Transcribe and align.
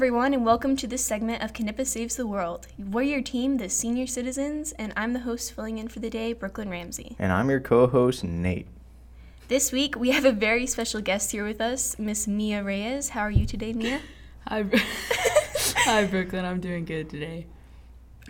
everyone, 0.00 0.32
and 0.32 0.46
welcome 0.46 0.76
to 0.76 0.86
this 0.86 1.04
segment 1.04 1.42
of 1.42 1.52
Knippa 1.52 1.86
Saves 1.86 2.16
the 2.16 2.26
World. 2.26 2.66
We're 2.78 3.02
your 3.02 3.20
team, 3.20 3.58
the 3.58 3.68
senior 3.68 4.06
citizens, 4.06 4.72
and 4.78 4.94
I'm 4.96 5.12
the 5.12 5.18
host 5.18 5.52
filling 5.52 5.76
in 5.76 5.88
for 5.88 6.00
the 6.00 6.08
day, 6.08 6.32
Brooklyn 6.32 6.70
Ramsey. 6.70 7.16
And 7.18 7.30
I'm 7.30 7.50
your 7.50 7.60
co 7.60 7.86
host, 7.86 8.24
Nate. 8.24 8.66
This 9.48 9.72
week, 9.72 9.96
we 9.96 10.12
have 10.12 10.24
a 10.24 10.32
very 10.32 10.66
special 10.66 11.02
guest 11.02 11.32
here 11.32 11.44
with 11.44 11.60
us, 11.60 11.98
Miss 11.98 12.26
Mia 12.26 12.62
Reyes. 12.64 13.10
How 13.10 13.20
are 13.20 13.30
you 13.30 13.44
today, 13.44 13.74
Mia? 13.74 14.00
Hi, 14.48 14.62
Bro- 14.62 14.78
Hi, 15.84 16.06
Brooklyn. 16.06 16.46
I'm 16.46 16.60
doing 16.60 16.86
good 16.86 17.10
today. 17.10 17.46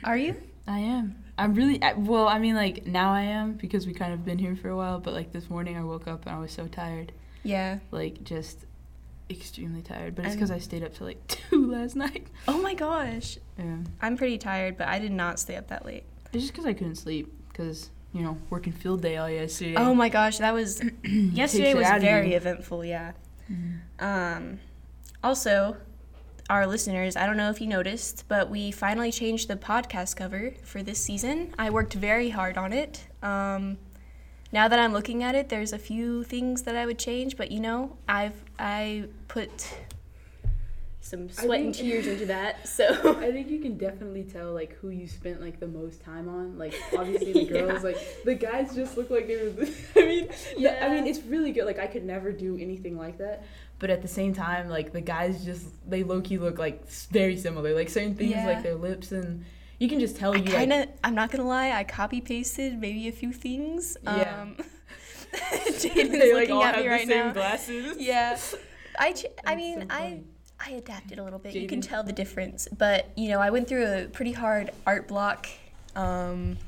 Are 0.02 0.16
you? 0.16 0.34
I 0.66 0.80
am. 0.80 1.22
I'm 1.38 1.54
really 1.54 1.80
well. 1.96 2.26
I 2.26 2.40
mean, 2.40 2.56
like 2.56 2.84
now 2.84 3.12
I 3.12 3.20
am 3.22 3.52
because 3.52 3.86
we 3.86 3.94
kind 3.94 4.12
of 4.12 4.24
been 4.24 4.38
here 4.38 4.56
for 4.56 4.70
a 4.70 4.76
while. 4.76 4.98
But 4.98 5.14
like 5.14 5.30
this 5.32 5.48
morning, 5.48 5.76
I 5.78 5.84
woke 5.84 6.08
up 6.08 6.26
and 6.26 6.34
I 6.34 6.40
was 6.40 6.50
so 6.50 6.66
tired, 6.66 7.12
Yeah. 7.44 7.78
like 7.92 8.24
just 8.24 8.66
extremely 9.30 9.82
tired. 9.82 10.14
But 10.14 10.26
it's 10.26 10.34
because 10.34 10.50
I 10.50 10.58
stayed 10.58 10.82
up 10.82 10.94
till 10.94 11.06
like 11.06 11.26
two 11.28 11.70
last 11.70 11.96
night. 11.96 12.26
Oh 12.48 12.60
my 12.60 12.74
gosh. 12.74 13.38
Yeah, 13.58 13.76
I'm 14.02 14.16
pretty 14.16 14.38
tired, 14.38 14.76
but 14.76 14.88
I 14.88 14.98
did 14.98 15.12
not 15.12 15.38
stay 15.38 15.56
up 15.56 15.68
that 15.68 15.84
late. 15.86 16.04
it's 16.32 16.42
just 16.42 16.52
because 16.52 16.66
I 16.66 16.72
couldn't 16.72 16.96
sleep 16.96 17.32
because 17.48 17.90
you 18.12 18.22
know 18.22 18.36
working 18.50 18.72
field 18.72 19.02
day 19.02 19.16
all 19.16 19.30
yesterday. 19.30 19.74
Oh 19.76 19.94
my 19.94 20.08
gosh, 20.08 20.38
that 20.38 20.54
was 20.54 20.82
yesterday 21.04 21.74
was 21.74 21.86
very 22.00 22.34
eventful, 22.34 22.84
yeah. 22.84 23.12
Mhm. 23.50 23.80
Um, 23.98 24.60
also, 25.22 25.76
our 26.48 26.66
listeners, 26.66 27.14
I 27.16 27.26
don't 27.26 27.36
know 27.36 27.50
if 27.50 27.60
you 27.60 27.66
noticed, 27.66 28.24
but 28.28 28.48
we 28.50 28.70
finally 28.72 29.12
changed 29.12 29.48
the 29.48 29.56
podcast 29.56 30.16
cover 30.16 30.54
for 30.64 30.82
this 30.82 30.98
season. 30.98 31.54
I 31.58 31.70
worked 31.70 31.94
very 31.94 32.30
hard 32.30 32.56
on 32.56 32.72
it. 32.72 33.06
Um, 33.22 33.78
now 34.52 34.68
that 34.68 34.78
I'm 34.78 34.92
looking 34.92 35.22
at 35.22 35.34
it, 35.34 35.48
there's 35.48 35.72
a 35.72 35.78
few 35.78 36.24
things 36.24 36.62
that 36.62 36.74
I 36.76 36.86
would 36.86 36.98
change, 36.98 37.36
but 37.36 37.50
you 37.52 37.60
know, 37.60 37.96
I've 38.08 38.34
I 38.58 39.04
put 39.28 39.50
some 41.02 41.28
sweat 41.30 41.60
and 41.60 41.74
tears 41.74 42.06
into 42.06 42.26
that. 42.36 42.68
So 42.68 42.86
I 43.20 43.32
think 43.32 43.48
you 43.48 43.58
can 43.60 43.76
definitely 43.78 44.22
tell 44.24 44.52
like 44.52 44.74
who 44.78 44.90
you 44.90 45.08
spent 45.08 45.40
like 45.40 45.58
the 45.58 45.66
most 45.66 46.02
time 46.02 46.28
on. 46.28 46.58
Like 46.58 46.74
obviously 46.96 47.32
the 47.32 47.44
Yeah. 47.52 47.60
girls, 47.62 47.82
like 47.84 47.96
the 48.24 48.34
guys 48.34 48.74
just 48.74 48.96
look 48.96 49.10
like 49.10 49.26
they 49.26 49.36
were. 49.36 49.66
I 49.96 50.04
mean, 50.06 50.28
the- 50.58 50.84
I 50.84 50.88
mean 50.90 51.06
it's 51.06 51.20
really 51.24 51.52
good. 51.52 51.64
Like 51.64 51.78
I 51.78 51.86
could 51.86 52.04
never 52.04 52.32
do 52.32 52.56
anything 52.58 52.96
like 52.98 53.18
that. 53.18 53.44
But 53.78 53.88
at 53.90 54.02
the 54.02 54.08
same 54.08 54.34
time, 54.34 54.68
like 54.68 54.92
the 54.92 55.00
guys 55.00 55.42
just 55.44 55.66
they 55.88 56.02
low 56.02 56.20
key 56.20 56.36
look 56.38 56.58
like 56.58 56.86
very 57.10 57.36
similar. 57.38 57.74
Like 57.74 57.88
certain 57.88 58.14
things, 58.14 58.32
Yeah. 58.32 58.46
like 58.46 58.62
their 58.62 58.74
lips 58.74 59.10
and 59.10 59.44
you 59.80 59.88
can 59.88 59.98
just 59.98 60.16
tell 60.16 60.32
I 60.32 60.36
you. 60.36 60.44
kind 60.44 60.70
like, 60.70 60.88
of, 60.88 60.94
I'm 61.02 61.14
not 61.16 61.32
gonna 61.32 61.48
lie, 61.48 61.72
I 61.72 61.82
copy 61.82 62.20
pasted 62.20 62.78
maybe 62.78 63.08
a 63.08 63.12
few 63.12 63.32
things. 63.32 63.96
Yeah. 64.04 64.42
Um, 64.42 64.56
Jaden's 65.32 66.10
like 66.12 66.32
looking 66.32 66.52
all 66.52 66.62
at 66.64 66.74
have 66.74 66.84
me 66.84 66.88
the 66.88 66.88
right 66.94 67.08
same 67.08 67.26
now. 67.26 67.32
glasses. 67.32 67.96
Yeah, 67.98 68.38
I, 68.98 69.12
ch- 69.12 69.26
I 69.46 69.56
mean, 69.56 69.80
so 69.80 69.86
I. 69.90 70.20
I 70.62 70.72
adapted 70.72 71.18
a 71.18 71.24
little 71.24 71.38
bit. 71.38 71.54
You 71.54 71.66
can 71.66 71.80
tell 71.80 72.02
the 72.02 72.12
difference, 72.12 72.68
but 72.76 73.08
you 73.16 73.30
know, 73.30 73.40
I 73.40 73.48
went 73.48 73.66
through 73.66 73.86
a 73.86 74.04
pretty 74.08 74.32
hard 74.32 74.70
art 74.86 75.08
block, 75.08 75.46
um, 75.96 76.58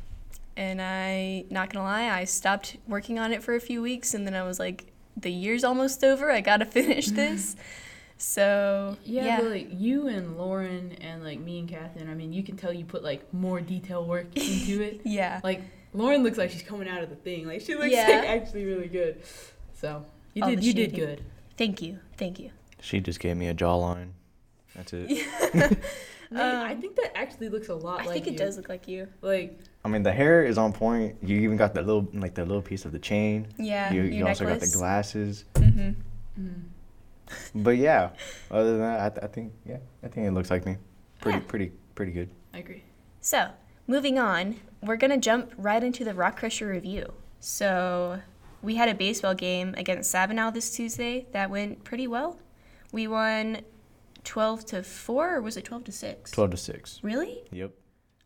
and 0.56 0.80
I, 0.80 1.44
not 1.50 1.70
gonna 1.70 1.84
lie, 1.84 2.08
I 2.08 2.24
stopped 2.24 2.78
working 2.88 3.19
on 3.19 3.32
it 3.34 3.42
for 3.42 3.54
a 3.54 3.60
few 3.60 3.82
weeks, 3.82 4.14
and 4.14 4.26
then 4.26 4.34
I 4.34 4.44
was 4.44 4.58
like, 4.58 4.86
the 5.14 5.30
year's 5.30 5.62
almost 5.62 6.02
over. 6.02 6.30
I 6.30 6.41
gotta 6.41 6.64
finish 6.64 7.08
this. 7.08 7.54
So 8.23 8.97
Yeah, 9.05 9.25
yeah, 9.25 9.41
but 9.41 9.51
like 9.51 9.69
you 9.73 10.06
and 10.06 10.39
Lauren 10.39 10.92
and 11.01 11.25
like 11.25 11.41
me 11.41 11.59
and 11.59 11.69
Catherine, 11.69 12.09
I 12.09 12.15
mean, 12.15 12.33
you 12.33 12.45
can 12.45 12.56
tell 12.56 12.73
you 12.73 12.84
put 12.84 13.03
like 13.03 13.33
more 13.34 13.61
detail 13.61 14.06
work 14.06 14.27
into 14.37 14.81
it. 14.81 15.01
yeah. 15.05 15.41
Like 15.42 15.62
Lauren 15.92 16.23
looks 16.23 16.39
like 16.39 16.50
she's 16.53 16.62
coming 16.62 16.89
out 16.89 17.03
of 17.03 17.11
the 17.11 17.17
thing. 17.17 17.48
Like 17.48 17.62
she 17.62 17.75
looks 17.75 17.91
Yeah. 17.91 18.06
like 18.09 18.28
actually 18.28 18.65
really 18.65 18.87
good. 18.87 19.23
So 19.75 20.06
you 20.34 20.45
All 20.45 20.50
did 20.50 20.61
the 20.61 20.65
you 20.67 20.73
did 20.73 20.95
good. 20.95 21.25
Thank 21.59 21.82
you, 21.82 21.99
thank 22.16 22.38
you. 22.38 22.50
She 22.81 23.00
just 23.00 23.19
gave 23.19 23.37
me 23.37 23.49
a 23.49 23.55
jawline. 23.55 24.11
That's 24.77 24.93
it. 24.93 25.09
Nate, 26.31 26.41
I 26.41 26.72
Um, 26.72 26.81
think 26.81 26.94
that 26.97 27.11
actually 27.16 27.49
looks 27.49 27.69
a 27.71 27.75
lot 27.75 27.97
like 27.99 28.05
you 28.05 28.11
I 28.11 28.15
like 28.15 28.15
think 28.15 28.27
it 28.28 28.32
you. 28.34 28.38
does 28.38 28.56
look 28.56 28.69
like 28.69 28.87
you. 28.87 29.09
Like 29.21 29.59
I 29.84 29.88
mean, 29.88 30.05
the 30.05 30.12
hair 30.12 30.44
is 30.44 30.59
on 30.59 30.72
point. 30.72 31.16
You 31.25 31.38
even 31.41 31.56
got 31.56 31.75
the 31.75 31.82
little, 31.82 32.09
like 32.15 32.34
the 32.37 32.44
little 32.44 32.62
piece 32.62 32.84
of 32.84 32.93
the 32.93 33.00
chain. 33.00 33.49
Yeah, 33.59 33.93
you 33.93 34.03
your 34.03 34.12
you 34.12 34.27
also 34.28 34.44
got 34.47 34.61
the 34.61 34.69
glasses. 34.69 35.44
Mm-hmm. 35.55 35.91
mm, 36.41 36.62
But 37.54 37.76
yeah, 37.76 38.10
other 38.50 38.72
than 38.72 38.81
that, 38.81 39.00
I, 39.00 39.09
th- 39.10 39.25
I 39.25 39.26
think 39.28 39.53
yeah, 39.66 39.78
I 40.03 40.09
think 40.09 40.26
it 40.26 40.32
looks 40.32 40.50
like 40.50 40.65
me. 40.66 40.76
Pretty, 41.20 41.38
Yeah. 41.38 41.44
pretty, 41.47 41.72
pretty 41.94 42.12
good. 42.12 42.31
I 42.54 42.59
agree. 42.59 42.82
So, 43.20 43.50
moving 43.87 44.19
on, 44.19 44.56
we're 44.82 44.97
going 44.97 45.10
to 45.12 45.16
jump 45.19 45.53
right 45.56 45.82
into 45.82 46.04
the 46.04 46.15
Rock 46.15 46.38
Crusher 46.38 46.66
review. 46.66 47.12
So, 47.41 48.20
we 48.62 48.75
had 48.76 48.88
a 48.88 48.94
baseball 48.94 49.34
game 49.34 49.75
against 49.76 50.12
Sabinal 50.12 50.53
this 50.53 50.75
Tuesday 50.75 51.26
that 51.32 51.50
went 51.50 51.84
pretty 51.84 52.06
well. 52.06 52.38
We 52.93 53.06
won 53.06 53.62
12 54.25 54.64
to 54.66 54.82
4, 54.82 55.37
or 55.37 55.41
was 55.41 55.56
it 55.56 55.64
12 55.64 55.84
to 55.84 55.93
6? 55.93 56.31
Twelve 56.31 56.50
to 56.50 56.56
six. 56.56 57.00
Really? 57.03 57.43
Yep. 57.50 57.72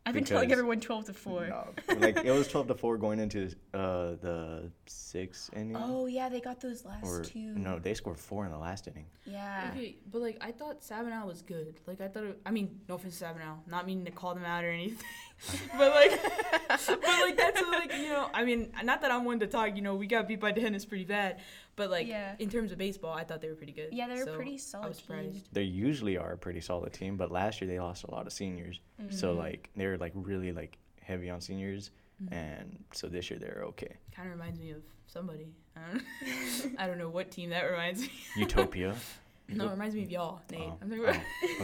I've 0.07 0.15
been 0.15 0.25
telling 0.25 0.53
everyone 0.53 0.79
12 0.79 1.07
to 1.07 1.13
4. 1.13 1.49
No, 1.49 1.67
like 2.01 2.25
it 2.25 2.31
was 2.31 2.47
twelve 2.47 2.69
to 2.69 2.75
four 2.75 2.97
going 2.97 3.19
into 3.19 3.51
uh, 3.75 4.15
the 4.23 4.71
sixth 4.87 5.51
inning. 5.53 5.77
Oh, 5.77 6.07
yeah, 6.07 6.29
they 6.29 6.41
got 6.41 6.61
those 6.61 6.85
last 6.85 7.05
or 7.05 7.25
two. 7.25 7.55
no, 7.57 7.81
they 7.81 7.93
scored 7.93 8.19
four 8.19 8.45
in 8.45 8.53
the 8.53 8.59
last 8.59 8.87
inning. 8.87 9.07
Yeah. 9.25 9.71
Okay, 9.73 9.97
but 10.13 10.23
like 10.23 10.39
I 10.41 10.53
thought 10.53 10.81
Sabinal 10.81 11.27
was 11.27 11.43
good. 11.43 11.81
Like 11.87 12.01
I 12.01 12.07
thought. 12.09 12.25
It, 12.25 12.41
I 12.47 12.53
mean, 12.53 12.81
no 12.89 12.95
offense 12.95 13.19
to 13.19 13.25
Sabinal, 13.25 13.59
not 13.67 13.85
meaning 13.85 14.05
to 14.05 14.13
call 14.13 14.35
them 14.35 14.45
out 14.45 14.63
or 14.65 14.71
anything, 14.71 15.05
but 15.79 15.95
like, 15.95 16.21
but 16.69 17.03
like 17.05 17.37
that's 17.37 17.61
like 17.71 17.93
you 17.95 18.09
know. 18.09 18.29
I 18.33 18.45
mean, 18.45 18.73
not 18.85 19.03
that 19.03 19.11
I'm 19.11 19.25
one 19.25 19.39
to 19.41 19.47
talk. 19.47 19.77
You 19.77 19.83
know, 19.83 19.95
we 19.95 20.07
got 20.07 20.27
beat 20.29 20.41
by 20.41 20.51
Dennis 20.53 20.85
pretty 20.85 21.05
bad, 21.05 21.41
but 21.77 21.91
like 21.91 22.07
Yeah. 22.07 22.35
in 22.39 22.49
terms 22.49 22.73
of 22.73 22.79
baseball, 22.79 23.13
I 23.13 23.23
thought 23.25 23.41
they 23.43 23.49
were 23.49 23.55
pretty 23.55 23.73
good. 23.73 23.89
Yeah, 23.93 24.09
they 24.09 24.15
were 24.15 24.25
So, 24.25 24.35
pretty 24.37 24.55
I 24.55 24.57
solid. 24.57 24.89
was 24.89 24.97
team. 24.99 25.07
surprised. 25.07 25.49
They 25.53 25.63
usually 25.65 26.17
are 26.17 26.33
a 26.33 26.39
pretty 26.39 26.61
solid 26.63 26.93
team, 26.95 27.17
but 27.17 27.31
last 27.31 27.61
year 27.61 27.69
they 27.71 27.79
lost 27.79 28.05
a 28.05 28.11
lot 28.11 28.27
of 28.27 28.33
seniors. 28.33 28.81
So 29.11 29.31
Mm-hmm. 29.31 29.39
like 29.39 29.71
they're 29.77 29.99
like 29.99 30.13
really 30.15 30.53
like 30.53 30.79
heavy 31.03 31.29
on 31.31 31.41
seniors, 31.41 31.91
Mm-hmm. 32.25 32.33
and 32.35 32.85
so 32.93 33.09
this 33.09 33.29
year 33.31 33.39
they're 33.39 33.63
okay. 33.67 33.95
Kind 34.15 34.29
of 34.33 34.35
reminds 34.39 34.59
me 34.59 34.71
of 34.71 34.83
somebody. 35.07 35.49
I 35.77 35.81
don't, 35.93 36.75
I 36.79 36.87
don't 36.87 36.97
know 36.97 37.11
what 37.11 37.31
team 37.31 37.51
that 37.51 37.63
reminds 37.65 38.01
me. 38.01 38.11
Utopia. 38.39 38.95
no, 39.49 39.67
it 39.67 39.71
reminds 39.73 39.95
me 39.95 40.03
of 40.05 40.11
y'all, 40.11 40.41
Nate. 40.51 40.61
Oh, 40.63 40.79
I'm 40.81 40.93
oh, 40.93 41.13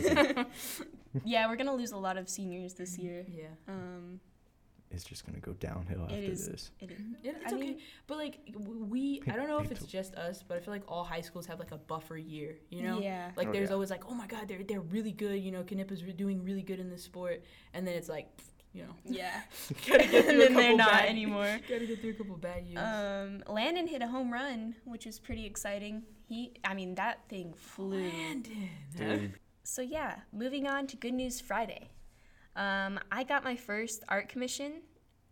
thinking 0.05 0.29
okay. 0.39 0.45
Yeah, 1.25 1.47
we're 1.49 1.57
going 1.57 1.67
to 1.67 1.75
lose 1.75 1.93
a 1.93 1.97
lot 1.97 2.17
of 2.17 2.29
seniors 2.29 2.75
this 2.75 2.97
year. 2.99 3.25
yeah. 3.29 3.45
Um, 3.69 4.21
It's 4.91 5.05
just 5.05 5.25
gonna 5.25 5.41
go 5.41 5.53
downhill 5.55 6.03
It 6.05 6.13
after 6.13 6.17
is. 6.33 6.47
this. 6.49 6.71
it 6.81 6.91
is. 6.91 6.99
Yeah, 7.23 7.33
it's 7.43 7.53
I 7.53 7.57
okay. 7.57 7.65
mean- 7.67 7.79
but 8.07 8.19
like 8.19 8.41
we, 8.55 9.23
I 9.27 9.33
don't 9.37 9.49
know 9.49 9.59
if 9.61 9.71
it's 9.73 9.87
just 9.87 10.15
us, 10.17 10.43
but 10.47 10.59
I 10.59 10.61
feel 10.61 10.75
like 10.75 10.83
all 10.87 11.03
high 11.03 11.23
schools 11.23 11.47
have 11.47 11.59
like 11.59 11.73
a 11.73 11.79
buffer 11.79 12.19
year. 12.19 12.57
You 12.69 12.83
know, 12.83 13.01
Yeah. 13.01 13.31
like 13.37 13.49
Oh, 13.49 13.53
there's 13.53 13.71
yeah. 13.71 13.75
always 13.75 13.89
like, 13.91 14.05
oh 14.07 14.15
my 14.15 14.27
god, 14.27 14.49
they're 14.49 14.63
they're 14.63 14.81
really 14.97 15.13
good. 15.13 15.39
You 15.41 15.51
know, 15.51 15.63
Knippa's 15.63 16.05
re- 16.05 16.13
doing 16.13 16.45
really 16.45 16.63
good 16.63 16.79
in 16.79 16.91
this 16.91 17.03
sport, 17.05 17.43
and 17.73 17.87
then 17.87 17.95
it's 17.95 18.11
like, 18.11 18.29
you 18.75 18.83
know, 18.85 18.95
Yeah. 19.07 19.41
gotta 19.89 20.05
get 20.05 20.15
and 20.15 20.25
through 20.25 20.43
a 20.43 20.45
then 20.49 20.55
they're 20.57 20.77
not 20.77 20.91
bad- 20.93 21.09
anymore. 21.09 21.59
Gotta 21.69 21.87
get 21.87 22.01
through 22.03 22.11
a 22.11 22.15
couple 22.21 22.37
bad 22.37 22.67
years. 22.67 22.79
Um, 22.85 23.43
Landon 23.49 23.87
hit 23.87 24.03
a 24.03 24.09
home 24.09 24.31
run, 24.31 24.75
which 24.85 25.07
was 25.07 25.19
pretty 25.19 25.47
exciting. 25.47 26.03
He, 26.29 26.53
I 26.65 26.75
mean, 26.75 26.97
that 26.97 27.27
thing 27.31 27.55
flew. 27.57 27.99
Landon. 28.11 28.69
Dude, 28.97 29.35
So 29.65 29.81
yeah, 29.81 30.17
moving 30.33 30.67
on 30.67 30.87
to 30.89 30.97
Good 30.97 31.15
News 31.15 31.41
Friday. 31.41 31.91
Um, 32.57 32.99
I 33.13 33.23
got 33.23 33.45
my 33.45 33.55
first 33.55 34.03
art 34.09 34.29
commission, 34.29 34.83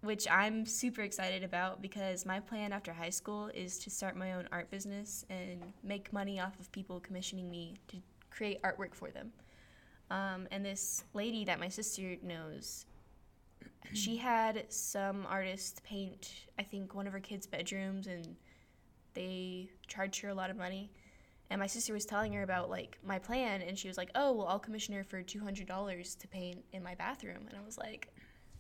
which 0.02 0.30
I'm 0.30 0.64
super 0.64 1.02
excited 1.02 1.42
about 1.42 1.82
because 1.82 2.24
my 2.24 2.38
plan 2.38 2.72
after 2.72 2.92
high 2.92 3.10
school 3.10 3.50
is 3.52 3.78
to 3.80 3.91
start 3.91 4.16
my 4.16 4.34
own 4.34 4.48
art 4.52 4.70
business 4.70 5.24
and 5.30 5.60
make 5.82 6.12
money 6.12 6.38
off 6.38 6.58
of 6.60 6.70
people 6.70 7.00
commissioning 7.00 7.50
me 7.50 7.74
to 7.88 7.96
create 8.30 8.62
artwork 8.62 8.94
for 8.94 9.10
them. 9.10 9.32
Um, 10.10 10.47
and 10.52 10.64
this 10.64 11.04
lady 11.12 11.44
that 11.47 11.58
my 11.58 11.68
sister 11.68 12.16
knows, 12.22 12.86
she 13.92 14.16
had 14.16 14.65
some 14.72 15.26
artist 15.28 15.83
paint, 15.83 16.47
I 16.56 16.62
think, 16.62 16.94
one 16.94 17.09
of 17.09 17.12
her 17.12 17.21
kids' 17.21 17.48
bedrooms, 17.48 18.06
and 18.06 18.36
they 19.15 19.71
charged 19.88 20.21
her 20.21 20.28
a 20.28 20.34
lot 20.34 20.50
of 20.50 20.56
money. 20.56 20.92
And 21.50 21.58
my 21.58 21.66
sister 21.66 21.92
was 21.92 22.04
telling 22.06 22.32
her 22.34 22.42
about 22.44 22.70
like 22.70 22.97
my 23.04 23.18
plan, 23.18 23.60
and 23.62 23.76
she 23.76 23.88
was 23.88 23.97
like, 23.98 24.10
"Oh, 24.14 24.32
well, 24.32 24.47
I'll 24.47 24.60
commission 24.60 24.94
her 24.94 25.02
for 25.02 25.20
two 25.22 25.41
hundred 25.41 25.66
dollars 25.66 26.14
to 26.16 26.28
paint 26.28 26.64
in 26.72 26.82
my 26.82 26.94
bathroom." 26.94 27.44
And 27.48 27.58
I 27.60 27.64
was 27.66 27.76
like, 27.76 28.08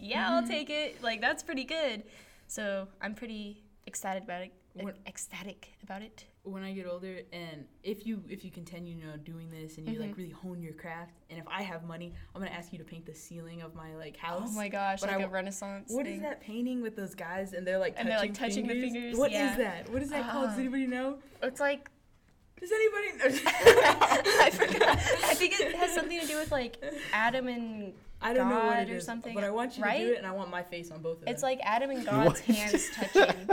"Yeah, 0.00 0.28
I'll 0.34 0.46
take 0.46 0.70
it. 0.70 1.00
Like 1.02 1.20
that's 1.20 1.42
pretty 1.44 1.64
good." 1.64 2.02
So 2.48 2.88
I'm 3.00 3.14
pretty 3.14 3.62
excited 3.86 4.24
about 4.24 4.42
it. 4.42 4.52
What- 4.74 4.96
Ecstatic 5.06 5.72
about 5.82 6.00
it. 6.02 6.26
when 6.44 6.62
I 6.62 6.72
get 6.72 6.86
older, 6.86 7.20
and 7.32 7.64
if 7.84 8.06
you 8.06 8.22
if 8.28 8.44
you 8.44 8.50
continue, 8.50 8.96
you 8.96 9.04
know, 9.06 9.16
doing 9.18 9.50
this 9.50 9.78
and 9.78 9.86
you 9.86 9.94
Mm-hmm. 9.94 10.02
like 10.08 10.16
really 10.16 10.30
hone 10.30 10.60
your 10.62 10.72
craft, 10.72 11.12
and 11.28 11.38
if 11.38 11.46
I 11.48 11.62
have 11.62 11.84
money, 11.84 12.12
I'm 12.34 12.40
gonna 12.40 12.52
ask 12.54 12.72
you 12.72 12.78
to 12.78 12.84
paint 12.84 13.06
the 13.06 13.14
ceiling 13.14 13.62
of 13.62 13.74
my 13.76 13.94
like 13.96 14.16
house. 14.16 14.42
Oh 14.46 14.52
my 14.52 14.68
gosh, 14.68 15.00
But 15.00 15.10
like 15.10 15.20
I 15.20 15.22
a 15.24 15.28
Renaissance. 15.28 15.92
What 15.92 16.06
is 16.08 16.14
thing. 16.14 16.22
that 16.22 16.40
painting 16.40 16.82
with 16.82 16.96
those 16.96 17.14
guys 17.14 17.52
and 17.52 17.64
they're 17.66 17.78
like 17.78 17.94
And 17.98 18.08
touching, 18.08 18.10
they're, 18.10 18.18
like, 18.20 18.34
touching 18.34 18.66
the 18.66 18.74
fingers? 18.74 18.92
fingers? 18.92 19.16
What 19.18 19.30
is 19.30 19.34
Yeah. 19.38 19.56
that? 19.56 19.88
What 19.90 20.02
is 20.02 20.10
that 20.10 20.28
called? 20.30 20.48
Does 20.50 20.56
Ah. 20.56 20.60
anybody 20.60 20.86
know? 20.88 21.18
It's 21.42 21.60
like 21.60 21.88
Does 22.60 22.70
anybody? 22.72 23.42
I 23.46 24.50
forgot. 24.52 24.88
I 24.98 25.34
think 25.34 25.58
it 25.60 25.74
has 25.76 25.94
something 25.94 26.20
to 26.20 26.26
do 26.26 26.36
with 26.38 26.52
like 26.52 26.76
Adam 27.12 27.48
and 27.48 27.94
I 28.22 28.34
don't 28.34 28.50
know 28.50 28.56
what 28.56 28.74
God 28.76 28.88
it 28.88 28.92
or 28.92 28.96
is, 28.96 29.04
something, 29.06 29.34
but 29.34 29.44
I 29.44 29.50
want 29.50 29.78
you 29.78 29.82
right? 29.84 29.98
to 30.00 30.04
do 30.06 30.12
it, 30.12 30.18
and 30.18 30.26
I 30.26 30.32
want 30.32 30.50
my 30.50 30.62
face 30.62 30.90
on 30.90 31.00
both 31.00 31.18
of 31.20 31.24
them. 31.24 31.32
it's 31.32 31.42
like 31.42 31.58
Adam 31.62 31.88
and 31.90 32.04
God's 32.04 32.40
What? 32.46 32.56
hands 32.56 32.90
touching. 32.94 33.48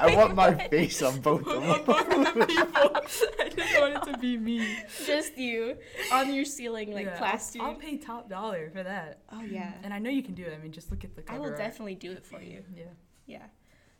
I 0.00 0.16
want 0.16 0.34
my 0.34 0.54
face 0.68 1.00
on 1.02 1.20
both 1.20 1.46
of 1.46 1.62
Of 1.62 1.62
them. 1.62 1.84
both 1.84 2.08
of 2.28 2.34
the 2.34 2.46
people. 2.46 2.66
I 3.40 3.48
just 3.54 3.80
want 3.80 3.94
it 3.94 4.12
to 4.12 4.18
be 4.18 4.36
me. 4.36 4.78
Just 5.06 5.38
you 5.38 5.76
on 6.12 6.34
your 6.34 6.44
ceiling, 6.44 6.92
like 6.92 7.06
Yeah, 7.06 7.38
I'll- 7.60 7.66
I'll, 7.66 7.74
pay 7.76 7.98
top 7.98 8.28
dollar 8.28 8.70
for 8.70 8.82
that. 8.82 9.20
oh 9.32 9.42
yeah, 9.42 9.72
And 9.84 9.94
I 9.94 10.00
know 10.00 10.10
you 10.10 10.22
can 10.24 10.34
do 10.34 10.42
it. 10.44 10.52
I 10.58 10.60
mean, 10.60 10.72
just 10.72 10.90
look 10.90 11.04
at 11.04 11.14
the 11.14 11.22
I 11.32 11.38
will 11.38 11.46
art. 11.50 11.56
definitely 11.58 11.94
do 11.94 12.10
it 12.10 12.26
for 12.26 12.40
you. 12.42 12.64
Yeah. 12.76 12.84
Yeah. 13.26 13.42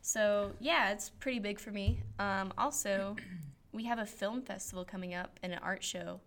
So 0.01 0.51
yeah, 0.59 0.91
it's 0.91 1.09
pretty 1.09 1.39
big 1.39 1.57
for 1.59 1.71
me. 1.71 2.01
Um, 2.19 2.51
also, 2.57 3.15
we 3.73 3.85
have 3.85 3.99
a 3.99 4.05
film 4.05 4.41
festival 4.41 4.85
coming 4.85 5.13
up 5.13 5.39
and 5.43 5.51
an 5.51 5.59
art 5.59 5.83
show, 5.83 6.21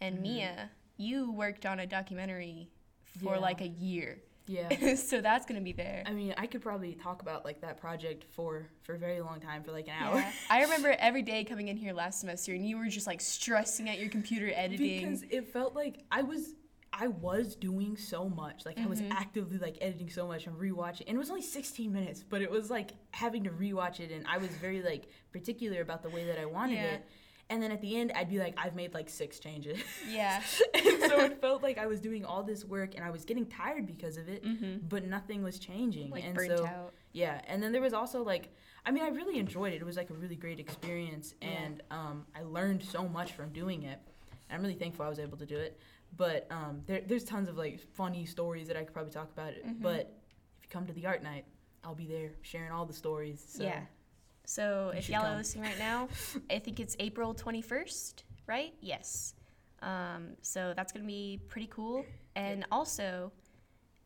and 0.00 0.18
Mhm. 0.18 0.22
Mia, 0.22 0.70
you 0.96 1.32
worked 1.32 1.64
on 1.66 1.80
a 1.80 1.86
documentary 1.86 2.70
for 3.18 3.34
Yeah. 3.34 3.40
like 3.40 3.60
a 3.60 3.66
year, 3.68 4.20
Yeah. 4.46 4.68
so 4.96 5.20
that's 5.20 5.46
gonna 5.46 5.60
be 5.60 5.72
there. 5.72 6.02
I 6.06 6.12
mean, 6.12 6.34
I 6.36 6.46
could 6.46 6.60
probably 6.62 6.94
talk 6.94 7.22
about 7.22 7.44
like 7.44 7.60
that 7.62 7.78
project 7.78 8.24
for 8.24 8.66
for 8.82 8.94
a 8.94 8.98
very 8.98 9.20
long 9.20 9.40
time, 9.40 9.62
for 9.62 9.72
like 9.72 9.88
an 9.88 9.94
hour. 10.02 10.16
Yeah. 10.16 10.32
I 10.50 10.62
remember 10.62 10.94
every 10.98 11.22
day 11.22 11.44
coming 11.44 11.68
in 11.68 11.76
here 11.76 11.92
last 11.92 12.20
semester, 12.20 12.52
and 12.52 12.68
you 12.68 12.76
were 12.76 12.86
just 12.88 13.06
like 13.06 13.20
stressing 13.20 13.88
at 13.88 13.98
your 13.98 14.08
computer 14.10 14.50
editing. 14.54 15.00
because 15.00 15.22
it 15.30 15.46
felt 15.52 15.74
like 15.74 16.04
I 16.10 16.22
was 16.22 16.54
I 16.92 17.06
was 17.08 17.54
doing 17.54 17.96
so 17.96 18.28
much. 18.28 18.66
Like 18.66 18.78
I 18.78 18.86
was 18.86 19.00
Mhm. 19.00 19.12
actively 19.12 19.58
like 19.58 19.78
editing 19.80 20.10
so 20.10 20.26
much 20.26 20.46
and 20.46 20.56
rewatching. 20.56 21.02
And 21.06 21.14
it 21.16 21.18
was 21.18 21.30
only 21.30 21.42
16 21.42 21.92
minutes, 21.92 22.22
but 22.28 22.42
it 22.42 22.50
was 22.50 22.70
like 22.70 22.92
having 23.12 23.44
to 23.44 23.50
rewatch 23.50 24.00
it 24.00 24.10
and 24.10 24.26
I 24.26 24.38
was 24.38 24.50
very 24.56 24.82
like 24.82 25.06
particular 25.32 25.80
about 25.80 26.02
the 26.02 26.10
way 26.10 26.26
that 26.26 26.38
I 26.38 26.46
wanted 26.46 26.74
Yeah. 26.74 26.94
it. 26.94 27.06
And 27.48 27.62
then 27.62 27.72
at 27.72 27.80
the 27.80 27.96
end 27.96 28.12
I'd 28.14 28.28
be 28.28 28.38
like 28.38 28.54
I've 28.58 28.74
made 28.74 28.92
like 28.92 29.08
six 29.08 29.38
changes. 29.38 29.78
yeah. 30.08 30.42
and 30.74 31.02
so 31.10 31.20
it 31.20 31.40
felt 31.40 31.62
like 31.62 31.78
I 31.78 31.86
was 31.86 32.00
doing 32.00 32.24
all 32.24 32.42
this 32.42 32.64
work 32.64 32.94
and 32.96 33.04
I 33.04 33.10
was 33.10 33.24
getting 33.24 33.46
tired 33.46 33.86
because 33.86 34.16
of 34.16 34.28
it, 34.28 34.44
Mm-hmm. 34.44 34.86
but 34.88 35.04
nothing 35.06 35.42
was 35.42 35.58
changing. 35.58 36.10
Like 36.10 36.24
and 36.24 36.34
burnt 36.34 36.58
so 36.58 36.66
out. 36.66 36.92
yeah, 37.12 37.40
and 37.46 37.62
then 37.62 37.72
there 37.72 37.82
was 37.82 37.92
also 37.94 38.22
like, 38.24 38.50
I 38.84 38.90
mean, 38.90 39.04
I 39.04 39.08
really 39.08 39.38
enjoyed 39.38 39.72
it. 39.72 39.76
It 39.80 39.84
was 39.84 39.96
like 39.96 40.10
a 40.10 40.14
really 40.14 40.36
great 40.36 40.58
experience, 40.58 41.34
Yeah. 41.40 41.48
and 41.50 41.82
um, 41.90 42.26
I 42.34 42.42
learned 42.42 42.82
so 42.82 43.06
much 43.08 43.32
from 43.32 43.50
doing 43.52 43.82
it. 43.84 43.98
I'm 44.50 44.62
really 44.62 44.74
thankful 44.74 45.04
I 45.04 45.08
was 45.08 45.18
able 45.20 45.36
to 45.38 45.46
do 45.46 45.56
it. 45.56 45.78
But 46.16 46.46
um, 46.50 46.82
there, 46.86 47.00
there's 47.06 47.24
tons 47.24 47.48
of 47.48 47.56
like 47.56 47.80
funny 47.94 48.26
stories 48.26 48.68
that 48.68 48.76
I 48.76 48.84
could 48.84 48.92
probably 48.92 49.12
talk 49.12 49.30
about. 49.32 49.52
Mhm. 49.54 49.80
But 49.80 50.12
if 50.58 50.64
you 50.64 50.68
come 50.70 50.86
to 50.86 50.92
the 50.92 51.06
art 51.06 51.22
night, 51.22 51.44
I'll 51.84 51.94
be 51.94 52.06
there 52.06 52.32
sharing 52.42 52.70
all 52.72 52.84
the 52.84 52.92
stories. 52.92 53.44
So. 53.48 53.64
Yeah. 53.64 53.80
So 54.44 54.92
if 54.96 55.08
y'all 55.08 55.24
are 55.24 55.36
listening 55.36 55.64
right 55.64 55.78
now, 55.78 56.08
I 56.50 56.58
think 56.58 56.80
it's 56.80 56.96
April 56.98 57.34
21st, 57.34 58.24
right? 58.46 58.74
Yes. 58.80 59.34
Um, 59.80 60.36
so 60.42 60.74
that's 60.76 60.92
going 60.92 61.04
to 61.04 61.06
be 61.06 61.40
pretty 61.48 61.68
cool. 61.68 62.04
And 62.34 62.66
also, 62.72 63.32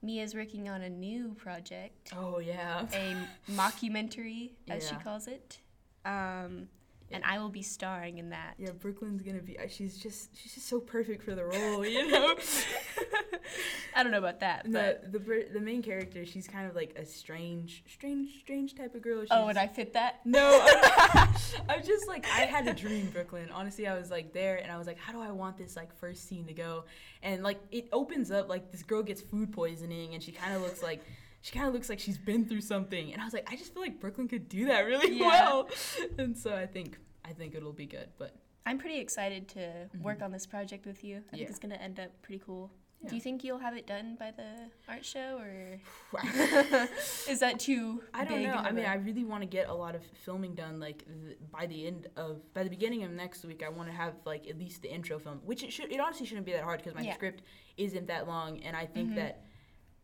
Mia's 0.02 0.34
working 0.34 0.68
on 0.68 0.82
a 0.82 0.90
new 0.90 1.34
project, 1.34 2.12
Oh 2.16 2.38
yeah. 2.40 2.86
a 2.92 3.16
mockumentary, 3.52 4.50
as 4.68 4.86
she 4.88 4.94
calls 4.96 5.26
it. 5.28 5.58
Um, 6.04 6.68
And 7.10 7.22
I 7.24 7.38
will 7.38 7.48
be 7.50 7.62
starring 7.62 8.18
in 8.18 8.30
that. 8.30 8.54
Yeah, 8.58 8.70
Brooklyn's 8.70 9.22
gonna 9.22 9.38
be. 9.42 9.56
uh, 9.58 9.68
She's 9.68 9.96
just 9.98 10.36
she's 10.36 10.54
just 10.54 10.66
so 10.68 10.80
perfect 10.80 11.22
for 11.22 11.34
the 11.34 11.44
role, 11.44 11.86
you 11.86 12.10
know. 12.10 12.34
I 13.96 14.02
don't 14.02 14.10
know 14.10 14.18
about 14.18 14.40
that, 14.40 14.70
but 14.72 15.12
the 15.12 15.18
the 15.18 15.46
the 15.54 15.60
main 15.60 15.82
character, 15.82 16.24
she's 16.26 16.48
kind 16.48 16.66
of 16.68 16.74
like 16.74 16.94
a 16.98 17.04
strange, 17.04 17.84
strange, 17.86 18.40
strange 18.40 18.74
type 18.74 18.94
of 18.94 19.02
girl. 19.02 19.20
She's, 19.20 19.28
oh, 19.30 19.46
and 19.48 19.58
I 19.58 19.68
fit 19.68 19.92
that. 19.92 20.20
No, 20.24 20.60
I'm, 21.12 21.28
I'm 21.68 21.82
just 21.84 22.08
like 22.08 22.26
I 22.26 22.40
had 22.40 22.66
a 22.66 22.74
dream, 22.74 23.10
Brooklyn. 23.10 23.48
Honestly, 23.52 23.86
I 23.86 23.96
was 23.96 24.10
like 24.10 24.32
there, 24.32 24.56
and 24.56 24.72
I 24.72 24.78
was 24.78 24.86
like, 24.86 24.98
how 24.98 25.12
do 25.12 25.20
I 25.20 25.30
want 25.30 25.56
this 25.56 25.76
like 25.76 25.94
first 25.96 26.26
scene 26.28 26.46
to 26.46 26.54
go? 26.54 26.84
And 27.22 27.42
like 27.44 27.60
it 27.70 27.88
opens 27.92 28.30
up 28.32 28.48
like 28.48 28.72
this 28.72 28.82
girl 28.82 29.02
gets 29.02 29.20
food 29.20 29.52
poisoning, 29.52 30.14
and 30.14 30.22
she 30.22 30.32
kind 30.32 30.54
of 30.54 30.62
looks 30.62 30.82
like 30.82 31.04
she 31.44 31.52
kind 31.52 31.69
of 31.69 31.75
looks 31.75 31.91
like 31.91 31.99
she's 32.00 32.17
been 32.17 32.46
through 32.46 32.62
something. 32.62 33.12
And 33.12 33.20
I 33.20 33.25
was 33.26 33.35
like, 33.35 33.46
I 33.52 33.56
just 33.56 33.75
feel 33.75 33.82
like 33.82 34.00
Brooklyn 34.00 34.29
could 34.29 34.49
do 34.49 34.64
that 34.67 34.81
really 34.87 35.19
Yeah. 35.19 35.26
well. 35.26 35.69
And 36.19 36.37
so 36.38 36.55
I 36.55 36.67
think 36.67 36.99
I 37.23 37.32
think 37.35 37.55
it'll 37.55 37.73
be 37.75 37.85
good. 37.85 38.08
But 38.19 38.35
I'm 38.64 38.79
pretty 38.79 38.99
excited 38.99 39.46
to 39.49 39.91
work 40.00 40.20
Mhm. 40.20 40.25
on 40.25 40.32
this 40.32 40.46
project 40.46 40.87
with 40.87 41.05
you. 41.05 41.23
I 41.32 41.37
think 41.37 41.50
it's 41.50 41.58
gonna 41.58 41.75
end 41.88 42.00
up 42.00 42.11
pretty 42.23 42.43
cool. 42.46 42.70
Yeah. 43.02 43.11
Do 43.11 43.14
you 43.17 43.20
think 43.20 43.44
you'll 43.44 43.58
have 43.58 43.76
it 43.76 43.87
done 43.87 44.17
by 44.19 44.31
the 44.31 44.70
art 44.88 45.05
show, 45.05 45.37
or 45.38 45.79
is 47.29 47.41
that 47.41 47.58
too 47.58 48.02
I 48.14 48.25
don't 48.25 48.43
know. 48.43 48.55
I 48.55 48.73
mean, 48.73 48.87
I 48.87 48.94
really 48.94 49.25
want 49.25 49.43
to 49.43 49.47
get 49.47 49.69
a 49.69 49.75
lot 49.75 49.94
of 49.94 50.02
filming 50.25 50.55
done. 50.55 50.81
Like 50.81 51.05
th- 51.06 51.37
by 51.52 51.67
the 51.67 51.87
end 51.87 52.06
of, 52.17 52.40
by 52.55 52.62
the 52.64 52.70
beginning 52.70 53.02
of 53.05 53.11
next 53.11 53.44
week, 53.44 53.62
I 53.62 53.69
want 53.69 53.90
to 53.90 53.94
have 53.94 54.14
like 54.25 54.49
at 54.49 54.58
least 54.58 54.81
the 54.81 54.90
intro 54.90 55.19
film, 55.19 55.40
which 55.44 55.62
it 55.62 55.75
should. 55.75 55.93
It 55.93 56.00
honestly 56.00 56.25
shouldn't 56.25 56.47
be 56.47 56.52
that 56.52 56.64
hard 56.64 56.79
because 56.81 56.94
my 56.94 57.02
Yeah. 57.02 57.14
script 57.14 57.43
isn't 57.76 58.06
that 58.06 58.26
long, 58.26 58.61
and 58.61 58.75
I 58.75 58.87
think 58.87 59.11
Mhm. 59.11 59.17
that 59.17 59.44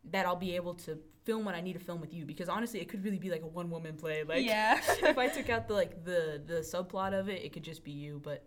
that 0.05 0.25
I'll 0.25 0.35
be 0.35 0.55
able 0.55 0.73
to 0.75 0.97
film 1.23 1.45
what 1.45 1.55
I 1.55 1.61
need 1.61 1.73
to 1.73 1.79
film 1.79 2.01
with 2.01 2.13
you. 2.13 2.25
Because 2.25 2.49
honestly, 2.49 2.79
it 2.79 2.89
could 2.89 3.03
really 3.03 3.19
be 3.19 3.29
like 3.29 3.43
a 3.43 3.47
one 3.47 3.69
woman 3.69 3.95
play. 3.95 4.23
Like 4.23 4.45
yeah. 4.45 4.79
if 5.03 5.17
I 5.17 5.27
took 5.27 5.49
out 5.49 5.67
the 5.67 5.73
like 5.73 6.03
the 6.03 6.41
the 6.45 6.55
subplot 6.55 7.17
of 7.17 7.29
it, 7.29 7.43
it 7.43 7.53
could 7.53 7.63
just 7.63 7.83
be 7.83 7.91
you. 7.91 8.19
But 8.23 8.45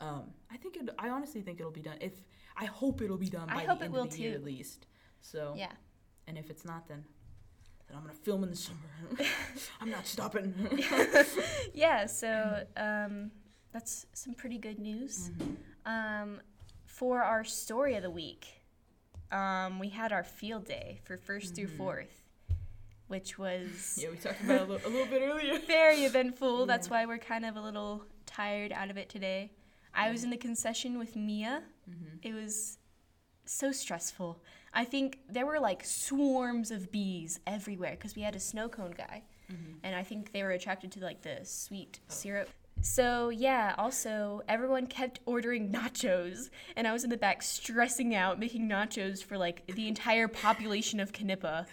um, 0.00 0.30
I 0.50 0.56
think 0.56 0.76
it. 0.76 0.88
I 0.98 1.08
honestly 1.08 1.40
think 1.40 1.60
it'll 1.60 1.72
be 1.72 1.82
done. 1.82 1.96
If 2.00 2.14
I 2.56 2.64
hope 2.66 3.02
it'll 3.02 3.18
be 3.18 3.28
done 3.28 3.48
I 3.48 3.54
by 3.54 3.64
hope 3.64 3.78
the 3.78 3.84
it 3.84 3.86
end 3.86 3.94
will 3.94 4.02
of 4.02 4.10
the 4.10 4.18
year 4.18 4.32
too. 4.32 4.38
at 4.38 4.44
least. 4.44 4.86
So 5.20 5.54
yeah. 5.56 5.72
and 6.26 6.36
if 6.36 6.50
it's 6.50 6.64
not, 6.64 6.88
then 6.88 7.04
then 7.88 7.96
I'm 7.96 8.02
gonna 8.02 8.14
film 8.14 8.42
in 8.44 8.50
the 8.50 8.56
summer. 8.56 8.78
I'm 9.80 9.90
not 9.90 10.06
stopping. 10.06 10.54
yeah. 11.74 12.06
So 12.06 12.64
um, 12.76 13.30
that's 13.72 14.06
some 14.12 14.34
pretty 14.34 14.58
good 14.58 14.78
news. 14.78 15.30
Mm-hmm. 15.30 15.52
Um, 15.86 16.40
for 16.86 17.22
our 17.22 17.44
story 17.44 17.94
of 17.94 18.02
the 18.02 18.10
week, 18.10 18.46
um, 19.32 19.78
we 19.78 19.88
had 19.88 20.12
our 20.12 20.24
field 20.24 20.64
day 20.66 21.00
for 21.04 21.16
1st 21.16 21.54
through 21.54 21.68
Mhm. 21.68 21.76
fourth, 21.76 22.22
which 23.08 23.38
was 23.38 23.98
Yeah, 24.02 24.10
we 24.10 24.16
talked 24.16 24.40
about 24.42 24.56
it 24.56 24.60
a 24.62 24.64
little, 24.72 24.88
a 24.88 24.90
little 24.90 25.06
bit 25.06 25.22
earlier. 25.22 25.58
very 25.66 26.04
eventful. 26.04 26.66
That's 26.66 26.88
why 26.90 27.06
we're 27.06 27.18
kind 27.18 27.44
of 27.44 27.56
a 27.56 27.60
little 27.60 28.04
tired 28.26 28.72
out 28.72 28.90
of 28.90 28.96
it 28.96 29.08
today. 29.08 29.52
I 29.94 30.10
was 30.10 30.24
in 30.24 30.30
the 30.30 30.36
concession 30.36 30.98
with 30.98 31.16
Mia. 31.16 31.62
Mm-hmm. 31.88 32.16
It 32.22 32.34
was 32.34 32.78
so 33.46 33.72
stressful. 33.72 34.42
I 34.74 34.84
think 34.84 35.20
there 35.28 35.46
were 35.46 35.58
like 35.60 35.84
swarms 35.84 36.70
of 36.70 36.90
bees 36.92 37.40
everywhere 37.46 37.92
because 37.92 38.14
we 38.16 38.22
had 38.22 38.36
a 38.36 38.40
snow 38.40 38.68
cone 38.68 38.90
guy, 38.96 39.22
Mm-hmm. 39.50 39.72
and 39.84 39.94
I 39.94 40.02
think 40.02 40.32
they 40.32 40.42
were 40.42 40.50
attracted 40.50 40.90
to 40.92 41.00
like 41.00 41.22
the 41.22 41.38
sweet 41.44 42.00
syrup. 42.08 42.50
So 42.88 43.30
yeah, 43.30 43.74
also 43.76 44.42
everyone 44.48 44.86
kept 44.86 45.18
ordering 45.26 45.72
nachos, 45.72 46.50
and 46.76 46.86
I 46.86 46.92
was 46.92 47.02
in 47.02 47.10
the 47.10 47.16
back 47.16 47.42
stressing 47.42 48.14
out 48.14 48.38
making 48.38 48.68
nachos 48.68 49.24
for 49.24 49.36
like 49.36 49.66
the 49.66 49.88
entire 49.88 50.28
population 50.28 51.00
of 51.00 51.12
Knippa. 51.12 51.66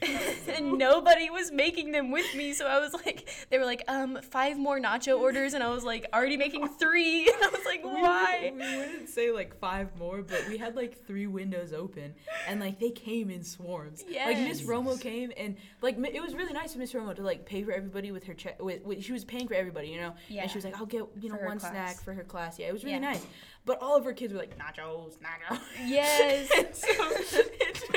and 0.48 0.78
nobody 0.78 1.30
was 1.30 1.50
making 1.52 1.92
them 1.92 2.10
with 2.10 2.34
me, 2.34 2.52
so 2.52 2.66
I 2.66 2.78
was 2.80 2.92
like, 3.06 3.28
they 3.50 3.58
were 3.58 3.64
like, 3.64 3.82
um, 3.88 4.18
five 4.30 4.58
more 4.58 4.80
nacho 4.80 5.18
orders, 5.18 5.54
and 5.54 5.62
I 5.62 5.68
was 5.68 5.84
like, 5.84 6.06
already 6.12 6.36
making 6.36 6.68
three. 6.68 7.26
And 7.26 7.36
I 7.42 7.48
was 7.48 7.64
like, 7.66 7.84
why? 7.84 8.52
We, 8.54 8.58
we 8.66 8.76
wouldn't 8.76 9.08
say 9.08 9.30
like 9.30 9.58
five 9.58 9.96
more, 9.98 10.22
but 10.22 10.44
we 10.48 10.56
had 10.58 10.76
like 10.76 11.06
three 11.06 11.26
windows 11.26 11.72
open, 11.72 12.14
and 12.48 12.60
like 12.60 12.78
they 12.78 12.90
came 12.90 13.30
in 13.30 13.42
swarms. 13.44 14.04
Like 14.12 14.38
Miss 14.38 14.62
Romo 14.62 15.00
came, 15.00 15.32
and 15.36 15.56
like 15.80 15.96
it 15.98 16.22
was 16.22 16.34
really 16.34 16.52
nice 16.52 16.72
of 16.72 16.78
Miss 16.78 16.92
Romo 16.92 17.14
to 17.14 17.22
like 17.22 17.44
pay 17.46 17.62
for 17.62 17.72
everybody 17.72 18.12
with 18.12 18.24
her 18.24 18.34
check. 18.34 18.62
With, 18.62 18.82
with 18.84 19.02
she 19.04 19.12
was 19.12 19.24
paying 19.24 19.48
for 19.48 19.54
everybody, 19.54 19.88
you 19.88 20.00
know. 20.00 20.14
Yeah. 20.28 20.42
And 20.42 20.50
she 20.50 20.58
was 20.58 20.64
like, 20.64 20.76
I'll 20.78 20.86
get 20.86 21.04
you 21.20 21.28
know 21.30 21.36
one 21.36 21.58
class. 21.58 21.72
snack 21.72 22.02
for 22.04 22.12
her 22.14 22.24
class. 22.24 22.58
Yeah, 22.58 22.68
it 22.68 22.72
was 22.72 22.84
really 22.84 22.94
Yeah. 22.96 23.00
nice. 23.00 23.26
But 23.64 23.80
all 23.80 23.96
of 23.96 24.04
her 24.04 24.12
kids 24.12 24.32
were 24.32 24.40
like 24.40 24.58
nachos, 24.58 25.18
nachos. 25.18 25.60
Yes. 25.86 26.50
And 26.58 26.74
so 26.74 26.88
it 26.90 27.74
just, 27.74 27.90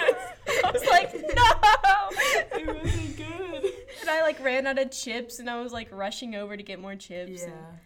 I 0.67 0.71
was 0.71 0.85
like, 0.85 1.13
no. 1.13 2.59
it 2.59 2.83
wasn't 2.83 3.17
good. 3.17 3.73
And 4.01 4.09
I 4.09 4.21
like 4.21 4.43
ran 4.43 4.67
out 4.67 4.77
of 4.79 4.91
chips, 4.91 5.39
and 5.39 5.49
I 5.49 5.61
was 5.61 5.71
like 5.73 5.89
rushing 5.91 6.35
over 6.35 6.55
to 6.57 6.63
get 6.63 6.79
more 6.79 6.95
chips. 6.95 7.41
Yeah. 7.41 7.47
and- 7.47 7.77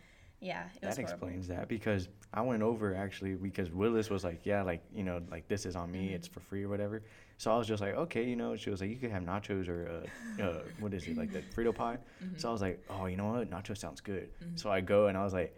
yeah, 0.41 0.63
it 0.81 0.85
was 0.87 0.95
That 0.95 1.05
horrible. 1.05 1.27
explains 1.27 1.47
that 1.49 1.67
because 1.67 2.07
I 2.33 2.39
went 2.41 2.63
over 2.63 2.95
actually 2.95 3.33
because 3.33 3.69
Willis 3.71 4.09
was 4.09 4.23
like, 4.23 4.45
yeah, 4.45 4.61
like 4.63 4.81
you 4.93 5.03
know, 5.03 5.21
like 5.29 5.49
this 5.49 5.65
is 5.65 5.75
on 5.75 5.91
me, 5.91 6.09
Mhm. 6.11 6.15
it's 6.15 6.27
for 6.29 6.39
free 6.39 6.63
or 6.63 6.69
whatever. 6.69 7.03
So 7.37 7.51
I 7.53 7.57
was 7.57 7.67
just 7.67 7.81
like, 7.81 7.93
okay, 7.95 8.23
you 8.23 8.37
know. 8.37 8.55
She 8.55 8.69
was 8.69 8.79
like, 8.79 8.89
you 8.89 8.95
could 8.95 9.11
have 9.11 9.23
nachos 9.23 9.67
or 9.67 10.05
uh, 10.39 10.41
uh 10.41 10.61
what 10.79 10.93
is 10.93 11.05
it 11.07 11.17
like 11.17 11.33
the 11.33 11.41
Frito 11.53 11.75
pie? 11.75 11.97
Mhm. 12.23 12.39
So 12.39 12.47
I 12.47 12.51
was 12.53 12.61
like, 12.61 12.81
oh, 12.89 13.05
you 13.07 13.17
know 13.17 13.25
what, 13.33 13.49
nacho 13.51 13.77
sounds 13.77 13.99
good. 13.99 14.29
Mhm. 14.41 14.57
So 14.57 14.71
I 14.71 14.79
go 14.79 15.07
and 15.07 15.17
I 15.17 15.25
was 15.25 15.33
like, 15.33 15.57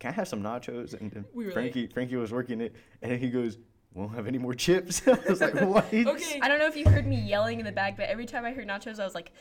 can 0.00 0.10
I 0.10 0.14
have 0.16 0.28
some 0.28 0.42
nachos? 0.42 0.92
And 1.00 1.10
then 1.10 1.24
We 1.32 1.46
were 1.46 1.52
Frankie, 1.52 1.86
Frankie 1.86 2.16
was 2.16 2.30
working 2.30 2.60
it, 2.60 2.74
and 3.00 3.18
he 3.18 3.30
goes, 3.30 3.56
won't 3.94 4.14
have 4.14 4.26
any 4.26 4.38
more 4.38 4.54
chips. 4.54 5.02
I 5.08 5.18
was 5.28 5.40
like, 5.40 5.54
what? 5.60 5.92
Okay. 5.92 6.38
I 6.40 6.48
don't 6.48 6.58
know 6.58 6.66
if 6.66 6.76
you 6.76 6.86
heard 6.88 7.06
me 7.06 7.16
yelling 7.20 7.58
in 7.60 7.66
the 7.66 7.72
back, 7.72 7.96
but 7.96 8.08
every 8.08 8.26
time 8.26 8.44
I 8.44 8.52
heard 8.52 8.66
nachos, 8.66 8.98
I 9.00 9.04
was 9.04 9.14
like, 9.14 9.32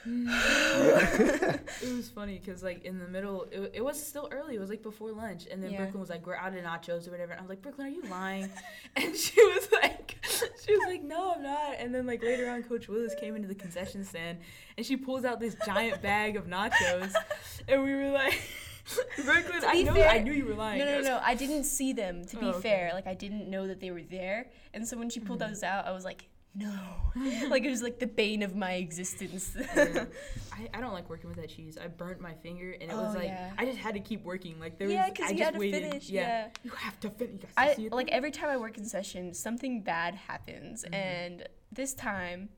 it 0.06 1.96
was 1.96 2.08
funny 2.08 2.38
because 2.38 2.62
like 2.62 2.84
in 2.84 2.98
the 2.98 3.08
middle 3.08 3.46
it, 3.50 3.72
it 3.74 3.84
was 3.84 4.00
still 4.02 4.28
early 4.30 4.54
it 4.54 4.60
was 4.60 4.70
like 4.70 4.82
before 4.82 5.10
lunch 5.12 5.46
and 5.50 5.62
then 5.62 5.72
Yeah. 5.72 5.78
brooklyn 5.78 6.00
was 6.00 6.08
like 6.08 6.26
we're 6.26 6.36
out 6.36 6.54
of 6.56 6.64
nachos 6.64 7.06
or 7.06 7.10
whatever 7.10 7.32
and 7.32 7.40
i 7.40 7.42
was 7.42 7.50
like 7.50 7.60
brooklyn 7.60 7.88
are 7.88 7.90
you 7.90 8.02
lying 8.08 8.48
and 8.96 9.14
she 9.14 9.38
was 9.42 9.68
like 9.72 10.16
she 10.64 10.72
was 10.76 10.86
like 10.86 11.02
no 11.02 11.34
i'm 11.34 11.42
not 11.42 11.74
and 11.78 11.94
then 11.94 12.06
like 12.06 12.22
later 12.22 12.48
on 12.48 12.62
coach 12.62 12.88
willis 12.88 13.14
came 13.20 13.34
into 13.36 13.48
the 13.48 13.54
concession 13.54 14.04
stand 14.04 14.38
and 14.78 14.86
she 14.86 14.96
pulls 14.96 15.24
out 15.24 15.40
this 15.40 15.56
giant 15.66 16.00
bag 16.00 16.36
of 16.36 16.46
nachos 16.46 17.12
and 17.66 17.82
we 17.82 17.94
were 17.94 18.10
like 18.10 18.40
brooklyn 19.24 19.62
i 19.66 19.82
know 19.82 19.94
fair- 19.94 20.08
i 20.08 20.18
knew 20.18 20.32
you 20.32 20.46
were 20.46 20.54
lying 20.54 20.78
no, 20.78 20.86
I 20.86 20.92
no, 20.92 21.00
no, 21.02 21.20
I 21.22 21.34
didn't 21.34 21.64
see 21.64 21.92
them. 21.92 22.24
To 22.26 22.36
be 22.36 22.46
Oh, 22.46 22.50
okay. 22.50 22.60
fair, 22.68 22.90
like 22.94 23.06
I 23.06 23.14
didn't 23.14 23.48
know 23.50 23.66
that 23.66 23.80
they 23.80 23.90
were 23.90 24.02
there, 24.02 24.50
and 24.74 24.86
so 24.88 24.96
when 24.96 25.10
she 25.10 25.20
pulled 25.20 25.40
Mhm. 25.40 25.48
those 25.48 25.62
out, 25.62 25.86
I 25.86 25.92
was 25.92 26.04
like, 26.04 26.28
no. 26.54 26.72
like 27.50 27.64
it 27.64 27.70
was 27.70 27.82
like 27.82 27.98
the 27.98 28.06
bane 28.06 28.42
of 28.42 28.56
my 28.56 28.72
existence. 28.74 29.54
I, 29.76 30.68
I 30.74 30.80
don't 30.80 30.92
like 30.92 31.08
working 31.10 31.28
with 31.28 31.38
that 31.38 31.50
cheese. 31.50 31.76
I 31.80 31.86
burnt 31.88 32.20
my 32.20 32.32
finger, 32.34 32.72
and 32.80 32.90
it 32.90 32.96
was 32.96 33.14
Oh, 33.14 33.18
like 33.18 33.28
yeah. 33.28 33.52
I 33.58 33.64
just 33.66 33.78
had 33.78 33.94
to 33.94 34.00
keep 34.00 34.24
working. 34.24 34.58
Like 34.58 34.78
there 34.78 34.88
Yeah, 34.88 35.08
was, 35.10 35.18
I 35.20 35.30
you 35.30 35.34
just 35.36 35.44
had 35.44 35.54
to 35.54 35.60
waited. 35.60 35.82
finish, 35.82 36.08
yeah. 36.08 36.48
you 36.64 36.70
have 36.70 36.98
to 37.00 37.10
finish. 37.10 37.42
I 37.56 37.74
see 37.74 37.86
it? 37.86 37.92
like 37.92 38.08
every 38.10 38.30
time 38.30 38.48
I 38.48 38.56
work 38.56 38.78
in 38.78 38.84
session, 38.84 39.34
something 39.34 39.82
bad 39.82 40.14
happens, 40.14 40.84
Mm-hmm. 40.84 40.94
and 40.94 41.48
this 41.70 41.92
time 41.94 42.48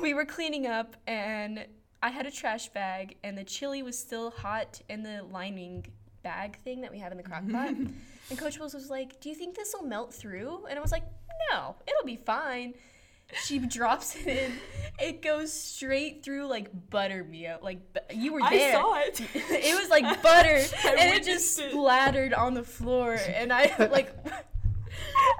we 0.00 0.14
were 0.14 0.24
cleaning 0.24 0.66
up, 0.66 0.96
and 1.06 1.66
I 2.04 2.10
had 2.10 2.26
a 2.26 2.30
trash 2.30 2.68
bag, 2.68 3.16
and 3.24 3.36
the 3.36 3.44
chili 3.44 3.82
was 3.82 3.98
still 3.98 4.30
hot 4.30 4.82
in 4.90 5.02
the 5.02 5.22
lining 5.32 5.86
bag 6.22 6.58
thing 6.62 6.82
that 6.82 6.92
we 6.92 6.98
have 6.98 7.12
in 7.12 7.16
the 7.16 7.24
crock 7.24 7.48
pot. 7.50 7.68
and 8.30 8.38
Coach 8.38 8.58
Willis 8.58 8.74
was 8.74 8.90
like, 8.90 9.18
"Do 9.22 9.30
you 9.30 9.34
think 9.34 9.56
this 9.56 9.74
will 9.74 9.88
melt 9.88 10.12
through?" 10.12 10.66
And 10.68 10.78
I 10.78 10.82
was 10.82 10.92
like, 10.92 11.04
"No, 11.50 11.76
it'll 11.88 12.04
be 12.04 12.16
fine." 12.16 12.74
She 13.42 13.58
drops 13.78 14.16
it 14.16 14.26
in. 14.26 14.52
It 14.98 15.22
goes 15.22 15.50
straight 15.50 16.22
through 16.22 16.46
like 16.46 16.90
buttermilk. 16.90 17.62
Like 17.62 17.78
you 18.12 18.34
were 18.34 18.40
there. 18.50 18.76
I 18.76 18.80
saw 18.82 18.98
it. 18.98 19.22
it 19.34 19.80
was 19.80 19.88
like 19.88 20.22
butter, 20.22 20.60
and 20.86 21.14
it 21.14 21.24
just 21.24 21.56
splattered 21.56 22.34
on 22.34 22.52
the 22.52 22.64
floor, 22.64 23.14
and 23.14 23.50
I 23.50 23.74
like, 23.90 24.14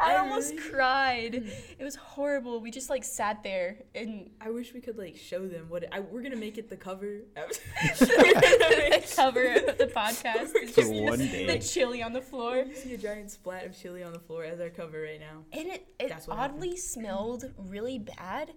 I 0.03 0.17
almost 0.17 0.55
cried. 0.71 1.33
Mm. 1.35 1.51
It 1.79 1.85
was 1.85 1.97
horrible. 1.97 2.61
We 2.61 2.71
just 2.71 2.91
like 2.91 3.05
sat 3.05 3.43
there 3.43 3.79
and 3.95 4.31
I 4.41 4.51
wish 4.51 4.75
we 4.75 4.81
could 4.81 4.99
like 4.99 5.17
show 5.17 5.47
them 5.47 5.67
what 5.69 5.85
it, 5.85 5.89
I, 5.93 6.01
we're 6.01 6.23
gonna 6.23 6.37
make 6.37 6.59
it 6.59 6.69
the 6.69 6.77
cover. 6.77 7.21
the 7.35 9.13
cover 9.15 9.53
of 9.53 9.79
the 9.79 9.87
podcast 9.87 10.49
For 10.49 10.67
just 10.67 10.93
one 10.93 11.19
the 11.19 11.59
chili 11.59 12.03
on 12.03 12.13
the 12.13 12.21
floor, 12.23 12.57
You 12.57 12.75
see 12.75 12.95
a 12.95 12.99
giant 12.99 13.31
splat 13.31 13.67
of 13.67 13.79
chili 13.81 14.03
on 14.03 14.13
the 14.13 14.21
floor 14.21 14.45
as 14.45 14.61
our 14.61 14.71
cover 14.71 15.03
right 15.03 15.21
now. 15.21 15.45
and 15.53 15.69
it 15.69 15.87
it 15.99 16.13
oddly 16.29 16.77
smelled 16.77 17.51
really 17.57 17.99
bad, 17.99 18.53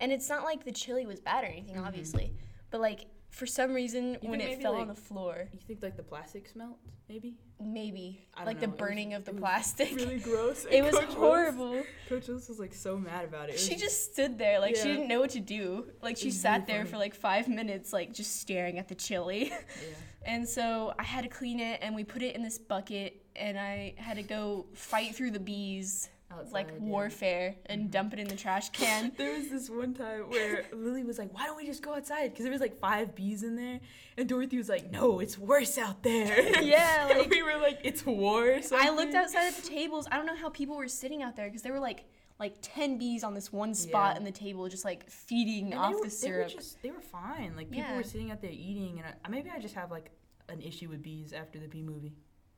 and 0.00 0.12
it's 0.12 0.28
not 0.28 0.44
like 0.44 0.64
the 0.64 0.72
chili 0.72 1.06
was 1.06 1.20
bad 1.20 1.44
or 1.44 1.48
anything, 1.48 1.76
mm-hmm. 1.76 1.86
obviously, 1.86 2.32
but 2.70 2.80
like 2.80 3.06
for 3.38 3.46
some 3.46 3.72
reason. 3.72 4.18
You 4.22 4.30
when 4.30 4.40
it 4.40 4.60
fell 4.60 4.72
like- 4.72 4.82
on 4.82 4.88
the 4.88 4.94
floor, 4.94 5.48
You 5.52 5.60
think 5.66 5.82
like 5.82 5.96
the 5.96 6.02
plastic 6.02 6.48
smelt? 6.48 6.76
Maybe. 7.08 7.38
maybe 7.58 8.26
I 8.34 8.40
don't 8.40 8.46
like 8.48 8.60
the 8.60 8.66
know, 8.66 8.72
was- 8.72 8.78
burning 8.78 9.14
of 9.14 9.24
the 9.24 9.30
it 9.30 9.34
was 9.36 9.40
plastic. 9.40 9.94
Really 9.96 10.18
gross. 10.18 10.66
it 10.70 10.82
was 10.84 10.94
Coach 10.94 11.14
horrible. 11.14 11.82
Coach 12.08 12.28
Willis 12.28 12.48
was 12.48 12.58
like 12.58 12.74
so 12.74 12.98
mad 12.98 13.24
about 13.24 13.48
it. 13.48 13.54
It 13.54 13.60
She 13.60 13.72
was- 13.74 13.82
just 13.82 14.12
stood 14.12 14.36
there, 14.38 14.60
like 14.60 14.76
she 14.76 14.82
didn't 14.82 15.08
know 15.08 15.20
what 15.20 15.30
to 15.30 15.40
do. 15.40 15.86
Like 16.02 16.16
she 16.18 16.30
sat 16.30 16.52
really 16.52 16.64
there 16.66 16.78
funny. 16.80 16.90
for 16.90 16.98
like 16.98 17.14
five 17.14 17.48
minutes, 17.48 17.92
like 17.94 18.12
just 18.12 18.40
staring 18.40 18.78
at 18.78 18.88
the 18.88 18.94
chili. 18.94 19.50
Yeah. 19.82 19.94
And 20.24 20.46
so 20.46 20.92
I 20.98 21.04
had 21.04 21.22
to 21.24 21.30
clean 21.30 21.58
it, 21.60 21.78
and 21.80 21.94
we 21.94 22.04
put 22.04 22.22
it 22.22 22.34
in 22.36 22.42
this 22.42 22.58
bucket, 22.58 23.24
and 23.36 23.58
I 23.58 23.94
had 23.96 24.16
to 24.16 24.22
go 24.22 24.66
fight 24.74 25.14
through 25.14 25.30
the 25.30 25.40
bees, 25.40 26.10
Oh, 26.30 26.36
like 26.52 26.66
Outside, 26.66 26.74
yeah. 26.82 26.88
warfare, 26.88 27.54
and 27.66 27.80
mm-hmm. 27.82 27.90
dump 27.90 28.12
it 28.12 28.18
in 28.18 28.28
the 28.28 28.36
trash 28.36 28.68
can. 28.72 29.12
There 29.16 29.34
was 29.38 29.48
this 29.48 29.70
one 29.70 29.94
time 29.94 30.28
where 30.28 30.66
Lily 30.72 31.02
was 31.02 31.18
like, 31.18 31.32
"Why 31.32 31.46
don't 31.46 31.56
we 31.56 31.64
just 31.66 31.82
go 31.82 31.94
outside?" 31.94 32.28
Because 32.32 32.44
there 32.44 32.52
was 32.52 32.60
like 32.60 32.78
five 32.80 33.14
bees 33.14 33.42
in 33.42 33.56
there, 33.56 33.80
and 34.18 34.28
Dorothy 34.28 34.58
was 34.58 34.68
like, 34.68 34.90
"No, 34.90 35.20
it's 35.20 35.38
worse 35.38 35.78
out 35.78 36.02
there." 36.02 36.62
Yeah, 36.62 37.08
And 37.10 37.18
like- 37.20 37.30
we 37.30 37.42
were 37.42 37.56
like, 37.56 37.78
"It's 37.82 38.04
war." 38.04 38.58
I 38.74 38.90
looked 38.90 39.14
outside 39.14 39.46
at 39.48 39.54
the 39.56 39.66
tables. 39.68 40.06
I 40.12 40.16
don't 40.16 40.26
know 40.26 40.36
how 40.36 40.50
people 40.50 40.76
were 40.76 40.88
sitting 40.88 41.22
out 41.22 41.34
there 41.34 41.46
because 41.46 41.62
there 41.62 41.72
were 41.72 41.80
like 41.80 42.04
like 42.38 42.56
ten 42.62 42.98
bees 42.98 43.24
on 43.24 43.32
this 43.34 43.50
one 43.50 43.74
spot 43.74 44.12
Yeah. 44.14 44.18
in 44.18 44.24
the 44.24 44.30
table, 44.30 44.68
just 44.68 44.84
like 44.84 45.08
feeding 45.10 45.72
And 45.72 45.80
off 45.80 45.90
they 45.92 45.94
were, 45.96 46.04
the 46.04 46.16
They 46.20 46.30
were 46.30 46.36
syrup. 46.36 46.48
just, 46.50 46.82
they 46.82 46.90
were 46.90 47.00
fine. 47.00 47.56
Like 47.56 47.70
people 47.70 47.88
Yeah. 47.88 47.96
were 47.96 48.02
sitting 48.04 48.30
out 48.30 48.42
there 48.42 48.50
eating, 48.52 49.00
and 49.02 49.14
I, 49.24 49.28
maybe 49.28 49.50
I 49.50 49.58
just 49.58 49.74
have 49.74 49.90
like 49.90 50.10
an 50.50 50.60
issue 50.60 50.88
with 50.88 51.02
bees 51.02 51.32
after 51.32 51.58
the 51.58 51.68
bee 51.68 51.82
movie. 51.82 52.12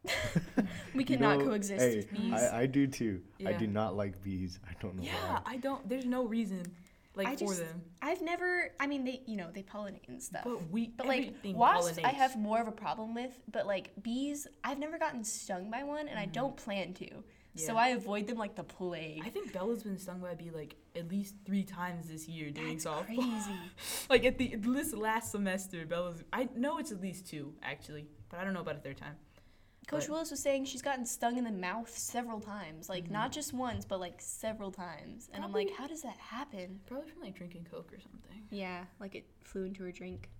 we 0.94 1.00
You 1.02 1.04
cannot 1.04 1.38
know, 1.38 1.46
coexist 1.46 1.80
hey, 1.80 1.96
with 1.96 2.12
bees. 2.12 2.32
I, 2.34 2.60
I 2.62 2.66
do 2.66 2.86
too. 2.86 3.20
I 3.46 3.52
do 3.52 3.66
not 3.66 3.96
like 3.96 4.22
bees. 4.22 4.58
I 4.68 4.72
don't 4.80 4.96
know 4.96 5.02
Yeah, 5.02 5.12
why. 5.12 5.40
I 5.46 5.56
don't. 5.56 5.86
There's 5.88 6.06
no 6.06 6.24
reason, 6.24 6.62
like 7.14 7.26
I 7.28 7.32
for 7.36 7.46
just- 7.46 7.58
them. 7.60 7.82
I've 8.02 8.22
never. 8.22 8.70
I 8.80 8.86
mean, 8.86 9.04
they 9.04 9.22
you 9.26 9.36
know 9.36 9.50
they 9.52 9.62
pollinate 9.62 10.08
and 10.08 10.22
stuff. 10.22 10.42
But 10.44 10.70
we, 10.70 10.88
But 10.88 11.06
like 11.06 11.26
everything 11.28 11.56
wasps, 11.56 11.98
I 12.02 12.10
have 12.10 12.36
more 12.36 12.60
of 12.60 12.68
a 12.68 12.72
problem 12.72 13.14
with. 13.14 13.38
But 13.52 13.66
like 13.66 13.90
bees, 14.02 14.46
I've 14.64 14.78
never 14.78 14.98
gotten 14.98 15.22
stung 15.24 15.70
by 15.70 15.82
one, 15.84 16.08
and 16.08 16.18
I 16.18 16.26
don't 16.26 16.56
plan 16.56 16.94
to. 16.94 17.06
Yeah. 17.54 17.66
So 17.66 17.72
Mm-hmm. 17.72 17.78
I 17.78 17.88
avoid 17.88 18.26
them 18.28 18.38
like 18.38 18.54
the 18.54 18.62
plague. 18.64 19.22
I 19.26 19.28
think 19.28 19.52
Bella's 19.52 19.82
been 19.82 19.98
stung 19.98 20.20
by 20.20 20.30
a 20.30 20.36
bee 20.36 20.50
like 20.54 20.76
at 20.96 21.08
least 21.10 21.34
three 21.44 21.64
times 21.64 22.06
this 22.08 22.28
year 22.28 22.50
doing 22.50 22.78
That's 22.78 22.84
softball. 22.86 23.06
crazy. 23.06 23.56
like 24.08 24.24
at 24.24 24.38
the 24.38 24.54
this 24.56 24.94
last 24.94 25.32
semester, 25.32 25.84
Bella's. 25.84 26.22
I 26.32 26.48
know 26.56 26.78
it's 26.78 26.92
at 26.92 27.00
least 27.00 27.26
two 27.28 27.52
actually, 27.62 28.06
but 28.30 28.38
I 28.40 28.44
don't 28.44 28.54
know 28.54 28.60
about 28.60 28.76
a 28.76 28.80
third 28.80 28.96
time. 28.96 29.14
Coach 29.90 30.06
But- 30.06 30.12
Willis 30.12 30.30
was 30.30 30.40
saying 30.40 30.66
she's 30.66 30.82
gotten 30.82 31.04
stung 31.04 31.36
in 31.36 31.42
the 31.42 31.50
mouth 31.50 31.90
several 31.96 32.38
times, 32.40 32.88
like 32.88 33.04
Mm-hmm. 33.04 33.12
not 33.12 33.32
just 33.32 33.52
once, 33.52 33.84
but 33.84 33.98
like 33.98 34.20
several 34.20 34.70
times. 34.70 35.28
And 35.34 35.42
I'm 35.44 35.52
like, 35.52 35.70
how 35.76 35.88
does 35.88 36.02
that 36.02 36.16
happen? 36.16 36.78
Probably 36.86 37.08
from 37.10 37.22
like 37.22 37.34
drinking 37.34 37.66
Coke 37.70 37.92
or 37.92 37.98
something. 37.98 38.42
Yeah, 38.50 38.84
like 39.00 39.16
it 39.16 39.26
flew 39.42 39.64
into 39.64 39.82
her 39.82 39.90
drink. 39.90 40.30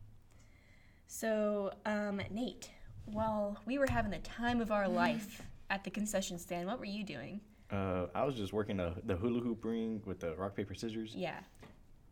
So, 1.09 1.73
um, 1.85 2.21
Nate, 2.31 2.71
while 3.07 3.59
we 3.67 3.79
were 3.79 3.87
having 3.89 4.13
the 4.13 4.19
time 4.21 4.61
of 4.61 4.71
our 4.71 4.89
life 4.89 5.43
at 5.69 5.83
the 5.83 5.91
concession 5.91 6.39
stand, 6.39 6.69
what 6.69 6.79
were 6.79 6.85
you 6.85 7.03
doing? 7.03 7.41
Uh, 7.71 8.07
I 8.15 8.25
was 8.25 8.35
just 8.37 8.53
working 8.53 8.77
the, 8.77 8.95
the 9.05 9.17
hula 9.17 9.41
hoop 9.41 9.65
ring 9.65 10.01
with 10.05 10.21
the 10.21 10.35
rock 10.37 10.55
paper 10.55 10.75
scissors. 10.75 11.15
Yeah. 11.17 11.41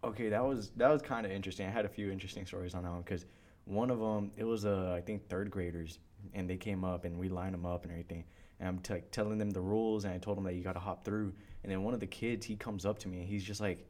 Okay, 0.04 0.28
that 0.28 0.45
was 0.45 0.71
that 0.76 0.88
was 0.88 1.02
kind 1.02 1.26
of 1.26 1.33
interesting. 1.33 1.66
I 1.66 1.71
had 1.71 1.85
a 1.85 1.88
few 1.88 2.11
interesting 2.11 2.47
stories 2.47 2.75
on 2.75 2.85
that 2.85 2.90
one 2.90 3.02
because 3.02 3.26
one 3.64 3.90
of 3.90 3.99
them 3.99 4.30
it 4.37 4.45
was 4.45 4.64
uh, 4.64 4.95
I 4.97 5.00
think 5.00 5.28
third 5.28 5.50
graders 5.50 5.99
and 6.34 6.48
they 6.48 6.56
came 6.56 6.84
up 6.84 7.04
and 7.04 7.18
we 7.18 7.28
lined 7.28 7.54
them 7.54 7.66
up 7.66 7.84
and 7.84 7.92
everything. 7.92 8.25
And 8.60 8.68
I'm 8.68 8.78
t- 8.78 9.02
telling 9.12 9.38
them 9.38 9.50
the 9.50 9.60
rules 9.60 10.04
and 10.04 10.14
I 10.14 10.18
told 10.18 10.37
them 10.37 10.44
that 10.44 10.54
you 10.54 10.62
gotta 10.62 10.80
hop 10.80 11.04
through. 11.04 11.32
And 11.62 11.72
then 11.72 11.82
one 11.82 11.94
of 11.94 12.00
the 12.00 12.06
kids 12.06 12.46
he 12.46 12.56
comes 12.56 12.84
up 12.84 12.98
to 13.00 13.08
me 13.08 13.18
and 13.20 13.28
he's 13.28 13.44
just 13.44 13.60
like, 13.60 13.87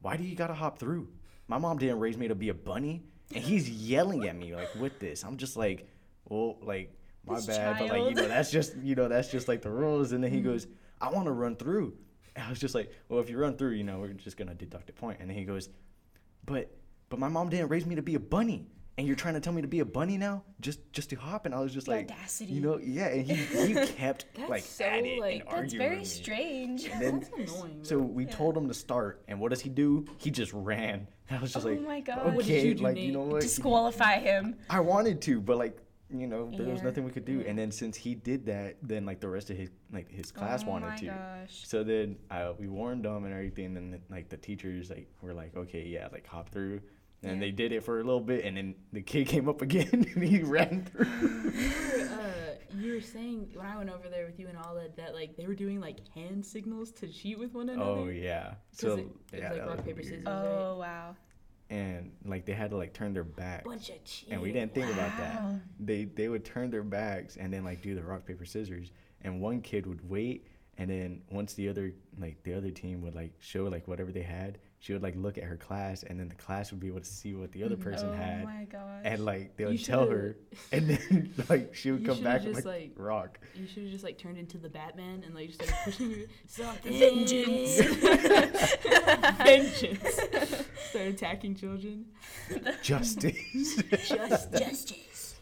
"Why 0.00 0.16
do 0.16 0.24
you 0.24 0.36
gotta 0.36 0.54
hop 0.54 0.78
through? 0.78 1.08
My 1.48 1.58
mom 1.58 1.78
didn't 1.78 2.00
raise 2.00 2.16
me 2.16 2.28
to 2.28 2.34
be 2.34 2.48
a 2.48 2.54
bunny." 2.54 3.02
And 3.34 3.42
he's 3.42 3.70
yelling 3.70 4.26
at 4.26 4.36
me 4.36 4.54
like 4.54 4.74
with 4.74 4.98
this. 4.98 5.24
I'm 5.24 5.36
just 5.36 5.56
like, 5.56 5.88
"Well, 6.28 6.58
like 6.62 6.92
my 7.26 7.36
This 7.36 7.46
bad, 7.46 7.78
but 7.78 7.88
like 7.88 8.08
you 8.10 8.14
know 8.14 8.28
that's 8.28 8.50
just 8.50 8.76
you 8.76 8.94
know 8.94 9.08
that's 9.08 9.30
just 9.30 9.48
like 9.48 9.62
the 9.62 9.70
rules." 9.70 10.12
And 10.12 10.22
then 10.22 10.30
he 10.30 10.38
mm-hmm. 10.38 10.48
goes, 10.48 10.66
"I 11.00 11.10
want 11.10 11.26
to 11.26 11.32
run 11.32 11.56
through." 11.56 11.94
And 12.36 12.44
I 12.44 12.50
was 12.50 12.58
just 12.58 12.74
like, 12.74 12.92
well, 13.08 13.20
if 13.20 13.28
you 13.28 13.38
run 13.38 13.56
through, 13.56 13.72
you 13.72 13.84
know, 13.84 13.98
we're 13.98 14.12
just 14.12 14.36
gonna 14.36 14.54
deduct 14.54 14.88
a 14.88 14.92
point. 14.92 15.18
And 15.20 15.28
then 15.28 15.36
he 15.36 15.44
goes, 15.44 15.68
but 16.46 16.70
but 17.08 17.18
my 17.18 17.28
mom 17.28 17.48
didn't 17.48 17.68
raise 17.68 17.86
me 17.86 17.96
to 17.96 18.02
be 18.02 18.14
a 18.14 18.20
bunny, 18.20 18.66
and 19.00 19.06
you're 19.06 19.16
trying 19.16 19.32
to 19.32 19.40
tell 19.40 19.54
me 19.54 19.62
to 19.62 19.68
be 19.68 19.80
a 19.80 19.84
bunny 19.84 20.18
now, 20.18 20.44
just 20.60 20.78
just 20.92 21.08
to 21.08 21.16
hop. 21.16 21.46
And 21.46 21.54
I 21.54 21.60
was 21.60 21.72
just 21.72 21.86
The 21.86 21.92
like, 21.92 22.10
audacity. 22.10 22.52
you 22.52 22.60
know, 22.60 22.78
yeah. 22.78 23.06
And 23.06 23.24
he 23.24 23.34
he 23.66 23.74
kept 23.86 24.26
That's 24.36 24.50
like 24.50 24.62
so, 24.62 24.84
at 24.84 25.04
it 25.06 25.18
like- 25.18 25.32
and 25.32 25.40
That's 25.48 25.54
arguing 25.54 25.88
very 25.88 26.04
strange. 26.04 26.84
And 26.84 27.00
then, 27.00 27.20
That's 27.38 27.50
annoying. 27.52 27.78
so 27.82 27.98
we 27.98 28.26
Yeah. 28.26 28.30
told 28.32 28.56
him 28.58 28.68
to 28.68 28.74
start, 28.74 29.22
and 29.26 29.40
what 29.40 29.48
does 29.50 29.60
he 29.62 29.70
do? 29.70 30.04
He 30.18 30.30
just 30.30 30.52
ran. 30.52 31.06
And 31.30 31.38
I 31.38 31.40
was 31.40 31.54
just 31.54 31.64
like, 31.64 31.78
Oh 31.78 31.88
like, 31.88 32.06
my 32.06 32.14
okay, 32.14 32.24
God. 32.24 32.34
What 32.36 32.44
did 32.44 32.62
you 32.64 32.74
do, 32.74 32.82
like 32.84 32.96
you 32.98 33.12
know 33.12 33.20
what? 33.22 33.40
Disqualify 33.40 34.18
him. 34.18 34.56
I 34.68 34.80
wanted 34.80 35.22
to, 35.22 35.40
but 35.40 35.56
like 35.56 35.78
you 36.12 36.26
know, 36.26 36.50
there 36.56 36.66
was 36.66 36.82
nothing 36.82 37.04
we 37.04 37.12
could 37.12 37.24
do. 37.24 37.44
And 37.46 37.56
then 37.56 37.70
since 37.70 37.96
he 37.96 38.16
did 38.16 38.44
that, 38.46 38.78
then 38.82 39.06
like 39.06 39.20
the 39.20 39.28
rest 39.28 39.48
of 39.50 39.56
his 39.56 39.70
like 39.92 40.10
his 40.10 40.30
class 40.32 40.64
oh 40.66 40.70
wanted 40.70 40.88
my 40.88 40.96
to. 40.96 41.06
gosh. 41.06 41.62
So 41.66 41.84
then 41.84 42.16
uh, 42.32 42.52
we 42.58 42.66
warned 42.68 43.04
them 43.04 43.24
and 43.24 43.32
everything, 43.32 43.76
and 43.76 43.92
then 43.94 44.02
like 44.10 44.28
the 44.28 44.36
teachers 44.36 44.90
like 44.90 45.08
were 45.22 45.32
like, 45.32 45.56
okay, 45.56 45.86
yeah, 45.86 46.08
like 46.10 46.26
hop 46.26 46.48
through, 46.50 46.80
and 47.22 47.34
Yeah. 47.34 47.40
they 47.40 47.50
did 47.50 47.72
it 47.72 47.82
for 47.84 48.00
a 48.00 48.04
little 48.04 48.20
bit, 48.20 48.44
and 48.44 48.56
then 48.56 48.74
the 48.92 49.02
kid 49.02 49.26
came 49.34 49.48
up 49.48 49.62
again 49.62 49.88
and 49.92 50.22
he 50.22 50.42
ran 50.42 50.84
through. 50.84 51.06
You 51.60 52.06
were, 52.08 52.14
uh, 52.14 52.76
you 52.78 52.92
were 52.94 53.00
saying 53.00 53.50
when 53.54 53.66
I 53.66 53.76
went 53.76 53.90
over 53.90 54.08
there 54.08 54.24
with 54.26 54.38
you 54.38 54.46
and 54.48 54.56
all 54.56 54.74
that 54.76 54.96
that 54.96 55.12
like 55.14 55.36
they 55.36 55.46
were 55.46 55.54
doing 55.54 55.80
like 55.80 55.98
hand 56.14 56.46
signals 56.46 56.92
to 56.92 57.08
cheat 57.08 57.38
with 57.38 57.52
one 57.52 57.68
another. 57.68 57.90
oh 57.90 58.08
yeah, 58.08 58.54
'Cause 58.72 58.80
so 58.80 58.92
it- 58.94 59.00
it 59.00 59.04
was, 59.04 59.40
yeah, 59.40 59.48
like, 59.50 59.58
that 59.58 59.66
rock, 59.66 59.76
was 59.76 59.84
paper, 59.84 59.96
weird. 59.96 60.06
scissors. 60.06 60.24
Oh 60.26 60.76
wow. 60.78 61.16
and 61.68 62.12
like 62.24 62.44
they 62.46 62.52
had 62.52 62.70
to 62.70 62.76
like 62.76 62.92
turn 62.92 63.12
their 63.12 63.24
back, 63.24 63.64
Bunch 63.64 63.90
of 63.90 64.02
cheat. 64.04 64.28
and 64.30 64.40
we 64.40 64.52
didn't 64.52 64.72
think 64.74 64.90
about 64.92 65.16
that. 65.18 65.52
They 65.80 66.04
they 66.04 66.28
would 66.28 66.44
turn 66.44 66.70
their 66.70 66.82
backs 66.84 67.36
and 67.36 67.52
then 67.52 67.64
like 67.64 67.82
do 67.82 67.94
the 67.94 68.02
rock 68.02 68.24
paper 68.26 68.44
scissors, 68.44 68.92
and 69.22 69.40
one 69.40 69.60
kid 69.60 69.86
would 69.86 70.08
wait. 70.08 70.46
And 70.78 70.88
then 70.88 71.22
once 71.30 71.54
the 71.54 71.68
other 71.68 71.92
like 72.18 72.42
the 72.44 72.54
other 72.54 72.70
team 72.70 73.02
would 73.02 73.14
like 73.14 73.32
show 73.40 73.64
like 73.64 73.86
whatever 73.88 74.12
they 74.12 74.22
had, 74.22 74.58
she 74.82 74.92
would 74.94 75.02
like 75.02 75.14
look 75.14 75.36
at 75.38 75.44
her 75.44 75.56
class, 75.56 76.02
and 76.04 76.18
then 76.18 76.28
the 76.28 76.34
class 76.34 76.70
would 76.72 76.80
be 76.80 76.86
able 76.88 77.00
to 77.00 77.04
see 77.06 77.34
what 77.34 77.52
the 77.52 77.62
other 77.62 77.76
Mhm. 77.76 77.82
person 77.82 78.08
oh 78.08 78.12
had, 78.14 78.44
my 78.44 78.64
gosh. 78.64 79.02
and 79.04 79.24
like 79.26 79.54
they 79.56 79.64
You 79.64 79.70
would 79.70 79.84
tell 79.84 80.08
her, 80.08 80.36
and 80.72 80.88
then 80.88 81.32
like 81.50 81.74
she 81.74 81.90
would 81.90 82.04
come 82.04 82.16
shoulda 82.16 82.28
back 82.30 82.44
and 82.44 82.54
just, 82.54 82.64
like, 82.66 82.74
like- 82.80 82.92
rock. 82.96 83.38
You 83.54 83.66
should 83.66 83.82
have 83.84 83.92
just 83.92 84.04
like 84.04 84.16
turned 84.18 84.38
into 84.38 84.56
the 84.58 84.70
Batman 84.70 85.22
and 85.24 85.34
like 85.34 85.48
just 85.50 85.62
started 85.62 85.84
pushing 85.84 86.10
her. 86.12 86.26
Something. 86.46 86.98
Vengeance. 86.98 87.80
Vengeance. 89.44 90.20
Start 90.90 91.06
attacking 91.06 91.54
children. 91.56 92.06
Justice. 92.82 93.76
Just 94.08 94.52
Justice. 94.52 95.34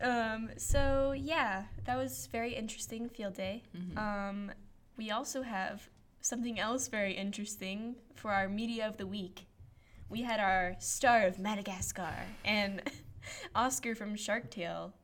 Um, 0.00 0.50
so 0.58 1.12
yeah, 1.16 1.64
that 1.86 1.96
was 1.96 2.28
very 2.30 2.54
interesting 2.54 3.08
field 3.08 3.34
day. 3.34 3.62
Mhm. 3.76 3.96
Um, 3.98 4.52
we 4.98 5.10
also 5.10 5.42
have 5.42 5.88
something 6.24 6.58
else 6.58 6.88
very 6.88 7.12
interesting 7.12 7.94
for 8.14 8.30
our 8.32 8.48
media 8.48 8.88
of 8.88 8.96
the 8.96 9.06
week. 9.06 9.46
We 10.08 10.22
had 10.22 10.40
our 10.40 10.74
star 10.78 11.26
of 11.26 11.38
Madagascar 11.38 12.14
and 12.46 12.80
Oscar 13.54 13.94
from 13.94 14.16
Shark 14.16 14.50
Tale. 14.50 14.94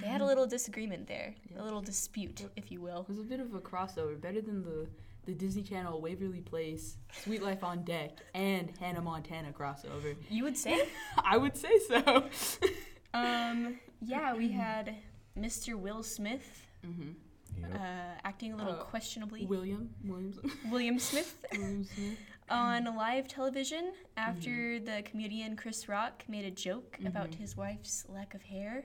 They 0.00 0.06
had 0.06 0.20
a 0.20 0.26
little 0.26 0.46
disagreement 0.46 1.08
there, 1.08 1.34
Yeah. 1.50 1.62
a 1.62 1.64
little 1.64 1.80
dispute, 1.80 2.44
if 2.56 2.70
you 2.70 2.82
will. 2.82 3.00
It 3.00 3.08
was 3.08 3.18
a 3.18 3.22
bit 3.22 3.40
of 3.40 3.54
a 3.54 3.60
crossover, 3.60 4.20
better 4.20 4.40
than 4.40 4.62
the 4.62 4.86
the 5.24 5.34
Disney 5.34 5.62
Channel 5.64 6.00
Waverly 6.00 6.40
Place, 6.40 6.98
Sweet 7.24 7.42
Life 7.42 7.64
on 7.64 7.82
Deck, 7.82 8.18
and 8.32 8.72
Hannah 8.78 9.00
Montana 9.00 9.52
crossover. 9.52 10.14
You 10.30 10.44
would 10.44 10.56
say? 10.56 10.86
I 11.18 11.36
would 11.36 11.56
say 11.56 11.80
so. 11.88 12.22
um, 13.14 13.80
yeah, 14.00 14.34
we 14.34 14.52
had 14.52 14.94
Mr. 15.36 15.74
Will 15.74 16.04
Smith 16.04 16.68
mm-hmm. 16.86 17.10
Yep. 17.60 17.74
uh, 17.74 17.78
acting 18.24 18.52
a 18.52 18.56
little 18.56 18.74
Uh, 18.74 18.84
questionably. 18.84 19.46
William 19.46 19.90
Williams. 20.04 20.38
William 20.70 20.98
Smith 21.08 21.44
William 21.52 21.84
Smith. 21.84 22.18
on 22.50 22.84
live 22.96 23.26
television 23.28 23.92
after 24.16 24.78
the 24.78 25.02
comedian 25.04 25.56
Chris 25.56 25.88
Rock 25.88 26.24
made 26.28 26.44
a 26.44 26.50
joke 26.50 26.98
about 27.04 27.30
Mhm. 27.30 27.34
his 27.38 27.56
wife's 27.56 28.04
lack 28.08 28.34
of 28.34 28.42
hair. 28.42 28.82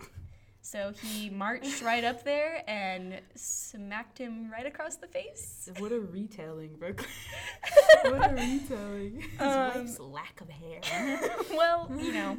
So 0.63 0.94
he 0.94 1.30
marched 1.30 1.82
right 1.82 2.04
up 2.04 2.24
there 2.24 2.63
and 2.70 3.20
smacked 3.36 4.20
him 4.20 4.51
right 4.51 4.66
across 4.68 4.96
the 4.96 5.08
face. 5.08 5.70
What 5.80 5.92
a 5.92 6.00
retelling, 6.00 6.75
Brooklyn. 6.78 7.10
what 8.04 8.32
a 8.32 8.36
retelling. 8.36 9.22
His 9.40 9.42
Um, 9.42 9.70
wife's 9.75 10.00
lack 10.00 10.40
of 10.40 10.50
hair. 10.50 10.80
well, 11.51 11.92
you 11.98 12.13
know, 12.13 12.38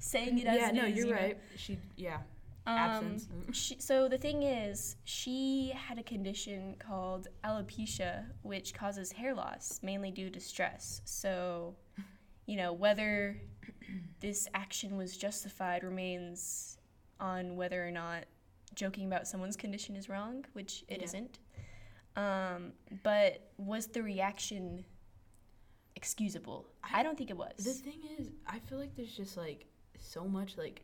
saying 0.00 0.38
it 0.40 0.46
as 0.48 0.56
yeah, 0.56 0.68
it 0.70 0.74
no, 0.74 0.84
is, 0.86 0.96
you're 0.96 1.06
you 1.06 1.12
know. 1.14 1.20
right. 1.20 1.38
She, 1.56 1.78
yeah, 1.96 2.18
Um, 2.66 2.78
absence. 2.78 3.28
she, 3.52 3.76
so 3.80 4.08
the 4.08 4.18
thing 4.18 4.44
is, 4.44 4.96
she 5.04 5.72
had 5.74 5.98
a 5.98 6.02
condition 6.02 6.76
called 6.78 7.26
alopecia, 7.42 8.26
which 8.42 8.72
causes 8.72 9.10
hair 9.12 9.34
loss, 9.34 9.80
mainly 9.82 10.10
due 10.12 10.30
to 10.30 10.38
stress. 10.40 11.02
So, 11.04 11.74
you 12.46 12.56
know, 12.56 12.72
whether 12.72 13.36
this 14.20 14.46
action 14.54 14.96
was 14.96 15.16
justified 15.16 15.82
remains 15.82 16.78
on 17.18 17.56
whether 17.56 17.84
or 17.86 17.90
not 17.90 18.24
joking 18.74 19.06
about 19.06 19.26
someone's 19.26 19.56
condition 19.56 19.96
is 19.96 20.08
wrong, 20.08 20.44
which 20.52 20.84
it 20.88 20.98
Yeah. 20.98 21.04
not 21.04 21.38
Um, 22.14 22.72
but 23.02 23.50
was 23.56 23.88
the 23.88 24.02
reaction 24.02 24.84
excusable? 25.96 26.68
I, 26.82 27.00
I- 27.00 27.02
don't 27.02 27.16
think 27.18 27.30
it 27.30 27.36
was. 27.36 27.52
The 27.56 27.72
thing 27.72 28.00
is, 28.18 28.30
I 28.46 28.58
feel 28.60 28.78
like 28.78 28.94
there's 28.94 29.16
just 29.16 29.36
like 29.36 29.66
so 29.98 30.24
much 30.24 30.56
like 30.56 30.82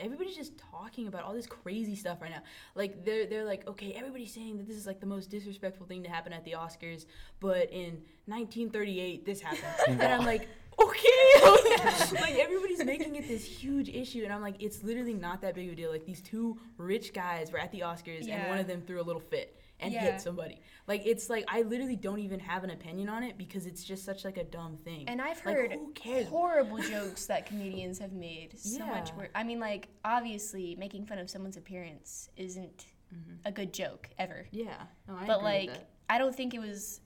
everybody's 0.00 0.36
just 0.36 0.52
talking 0.58 1.06
about 1.06 1.22
all 1.22 1.32
this 1.32 1.46
crazy 1.46 1.94
stuff 1.94 2.20
right 2.20 2.30
now. 2.30 2.42
Like 2.74 3.04
they're 3.04 3.26
they're 3.26 3.44
like, 3.44 3.66
okay, 3.68 3.92
everybody's 3.92 4.32
saying 4.32 4.58
that 4.58 4.66
this 4.66 4.76
is 4.76 4.86
like 4.86 5.00
the 5.00 5.06
most 5.06 5.30
disrespectful 5.30 5.86
thing 5.86 6.02
to 6.02 6.08
happen 6.08 6.32
at 6.32 6.44
the 6.44 6.52
Oscars, 6.52 7.06
but 7.40 7.70
in 7.72 8.02
1938 8.26 9.24
this 9.24 9.40
happened, 9.40 10.00
and 10.00 10.12
I'm 10.12 10.24
like. 10.24 10.48
Okay, 10.78 11.80
like 12.20 12.34
everybody's 12.34 12.84
making 12.84 13.16
it 13.16 13.26
this 13.26 13.46
huge 13.46 13.88
issue, 13.88 14.24
and 14.24 14.30
I'm 14.30 14.42
like, 14.42 14.62
it's 14.62 14.82
literally 14.82 15.14
not 15.14 15.40
that 15.40 15.54
big 15.54 15.68
of 15.68 15.72
a 15.72 15.76
deal. 15.76 15.90
Like 15.90 16.04
these 16.04 16.20
two 16.20 16.58
rich 16.76 17.14
guys 17.14 17.50
were 17.50 17.58
at 17.58 17.72
the 17.72 17.80
Oscars, 17.80 18.28
and 18.28 18.46
one 18.50 18.58
of 18.58 18.66
them 18.66 18.82
threw 18.82 19.00
a 19.00 19.02
little 19.02 19.22
fit 19.22 19.58
and 19.80 19.92
Yeah. 19.92 20.12
hit 20.12 20.20
somebody. 20.20 20.60
Like 20.86 21.02
it's 21.06 21.28
like 21.28 21.44
I 21.48 21.62
literally 21.62 21.96
don't 21.96 22.18
even 22.20 22.40
have 22.40 22.64
an 22.64 22.70
opinion 22.70 23.08
on 23.08 23.22
it 23.22 23.36
because 23.36 23.66
it's 23.66 23.84
just 23.84 24.04
such 24.04 24.24
like 24.24 24.36
a 24.36 24.44
dumb 24.44 24.76
thing. 24.78 25.08
And 25.08 25.20
I've 25.20 25.40
heard 25.40 25.76
cares? 25.94 26.26
horrible 26.28 26.78
jokes 26.90 27.26
that 27.26 27.46
comedians 27.46 27.98
have 27.98 28.12
made. 28.12 28.58
So 28.58 28.86
much 28.86 29.10
Yeah. 29.10 29.16
worse. 29.16 29.28
I 29.34 29.42
mean, 29.44 29.60
like, 29.60 29.88
obviously, 30.04 30.74
making 30.76 31.06
fun 31.06 31.18
of 31.18 31.28
someone's 31.28 31.56
appearance 31.56 32.30
isn't 32.36 32.86
Mhm. 33.14 33.38
a 33.44 33.52
good 33.52 33.72
joke 33.72 34.08
ever. 34.18 34.46
Yeah, 34.50 34.86
no, 35.08 35.18
but, 35.26 35.42
like. 35.42 35.70
I 36.08 36.18
don't 36.18 36.34
think 36.36 36.54
it 36.54 36.60
was 36.60 37.00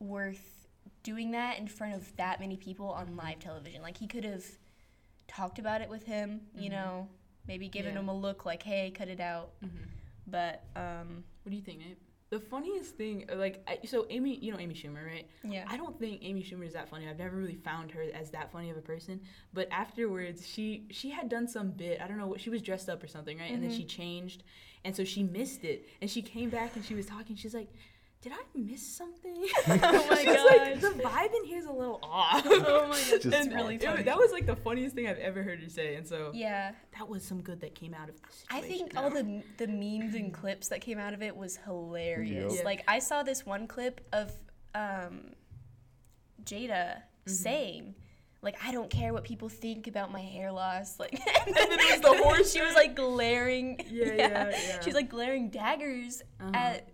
worth 0.00 0.66
doing 1.02 1.32
that 1.32 1.58
in 1.58 1.68
front 1.68 1.94
of 1.94 2.16
that 2.16 2.40
many 2.40 2.56
people 2.56 2.90
on 2.90 3.06
Mm-hmm. 3.08 3.16
live 3.18 3.38
television. 3.38 3.82
Like, 3.82 3.96
he 3.98 4.06
could 4.06 4.24
have 4.24 4.44
talked 5.28 5.58
about 5.58 5.80
it 5.82 5.88
with 5.90 6.04
him, 6.06 6.40
you 6.54 6.68
Mhm. 6.70 6.72
know, 6.72 7.08
maybe 7.46 7.68
given 7.68 7.92
Yeah. 7.94 8.00
him 8.00 8.08
a 8.08 8.14
look 8.14 8.44
like, 8.46 8.62
hey, 8.62 8.90
cut 8.90 9.08
it 9.08 9.20
out. 9.20 9.50
Mhm. 9.60 9.88
But, 10.26 10.64
um, 10.74 11.24
what 11.42 11.50
do 11.50 11.56
you 11.56 11.62
think, 11.62 11.80
Nate? 11.80 11.98
The 12.28 12.40
funniest 12.40 12.96
thing, 12.96 13.24
uh, 13.32 13.36
like, 13.36 13.62
I, 13.68 13.78
so 13.86 14.04
Amy, 14.10 14.36
you 14.40 14.50
know 14.52 14.58
Amy 14.58 14.74
Schumer, 14.74 15.06
right? 15.06 15.28
yeah. 15.44 15.64
I 15.68 15.76
don't 15.76 15.96
think 15.98 16.20
Amy 16.24 16.42
Schumer 16.42 16.66
is 16.66 16.72
that 16.72 16.88
funny. 16.88 17.08
I've 17.08 17.18
never 17.18 17.36
really 17.36 17.54
found 17.54 17.92
her 17.92 18.02
as 18.12 18.30
that 18.32 18.50
funny 18.50 18.68
of 18.70 18.76
a 18.76 18.80
person. 18.80 19.20
But 19.54 19.68
afterwards, 19.70 20.44
she 20.46 20.86
she 20.90 21.10
had 21.10 21.28
done 21.28 21.46
some 21.46 21.70
bit. 21.70 22.00
I 22.00 22.08
don't 22.08 22.18
know 22.18 22.26
what 22.26 22.40
she 22.40 22.50
was 22.50 22.62
dressed 22.62 22.88
up 22.88 23.00
or 23.02 23.06
something, 23.06 23.38
right? 23.38 23.50
And 23.52 23.62
then 23.62 23.70
Mhm. 23.70 23.76
she 23.76 23.84
changed, 23.84 24.42
and 24.84 24.94
so 24.96 25.04
she 25.04 25.22
missed 25.22 25.62
it. 25.64 25.88
And 26.00 26.10
she 26.10 26.20
came 26.20 26.50
back 26.50 26.74
and 26.74 26.84
she 26.84 26.94
was 26.94 27.06
talking. 27.06 27.36
She's 27.36 27.54
like. 27.54 27.68
Did 28.22 28.32
I 28.32 28.42
miss 28.58 28.82
something? 28.84 29.46
Oh 29.68 30.06
my 30.10 30.16
She 30.22 30.26
was 30.28 30.44
like, 30.50 30.80
the 30.80 30.88
vibe 31.02 31.34
in 31.36 31.44
here's 31.44 31.66
a 31.66 31.70
little 31.72 32.00
off. 32.02 32.42
oh 32.46 32.86
my 32.88 32.88
god, 32.88 32.96
Just 32.96 33.30
that's 33.30 33.46
And 33.46 33.54
really 33.54 33.76
it- 33.76 33.84
funny. 33.84 34.02
that 34.02 34.16
was 34.18 34.32
like 34.32 34.46
the 34.46 34.56
funniest 34.56 34.94
thing 34.96 35.06
I've 35.06 35.18
ever 35.18 35.42
heard 35.42 35.60
her 35.62 35.68
say, 35.68 35.94
and 35.94 36.06
so 36.06 36.30
yeah. 36.34 36.72
that 36.98 37.08
was 37.08 37.22
some 37.24 37.40
good 37.40 37.60
that 37.60 37.74
came 37.74 37.94
out 37.94 38.08
of 38.08 38.20
This 38.22 38.44
I 38.50 38.60
situation. 38.62 38.88
think 38.88 38.96
all 38.96 39.10
the 39.10 39.42
the 39.58 39.68
memes 39.68 40.14
and 40.14 40.32
clips 40.40 40.68
that 40.68 40.80
came 40.80 40.98
out 40.98 41.14
of 41.14 41.22
it 41.22 41.36
was 41.36 41.56
hilarious. 41.58 42.52
Yep. 42.54 42.60
Yeah. 42.60 42.64
Like 42.64 42.84
I 42.88 42.98
saw 42.98 43.22
this 43.22 43.46
one 43.46 43.68
clip 43.68 44.00
of 44.12 44.32
um, 44.74 45.30
Jada 46.44 47.02
Mhm. 47.26 47.30
saying, 47.30 47.94
like, 48.42 48.56
I 48.62 48.70
don't 48.72 48.90
care 48.90 49.12
what 49.12 49.24
people 49.24 49.48
think 49.48 49.86
about 49.88 50.12
my 50.12 50.20
hair 50.20 50.52
loss. 50.52 50.98
Like, 51.00 51.12
And 51.46 51.54
then 51.54 51.72
it 51.72 51.90
was 51.92 52.00
the 52.00 52.22
horse 52.22 52.52
She 52.52 52.60
was 52.60 52.74
like 52.74 52.94
glaring. 52.94 53.80
Yeah, 53.90 54.12
yeah, 54.14 54.50
yeah. 54.50 54.80
She 54.80 54.86
was 54.90 54.94
like 54.94 55.08
glaring 55.08 55.50
daggers 55.50 56.22
Uh-huh. 56.40 56.50
at 56.54 56.88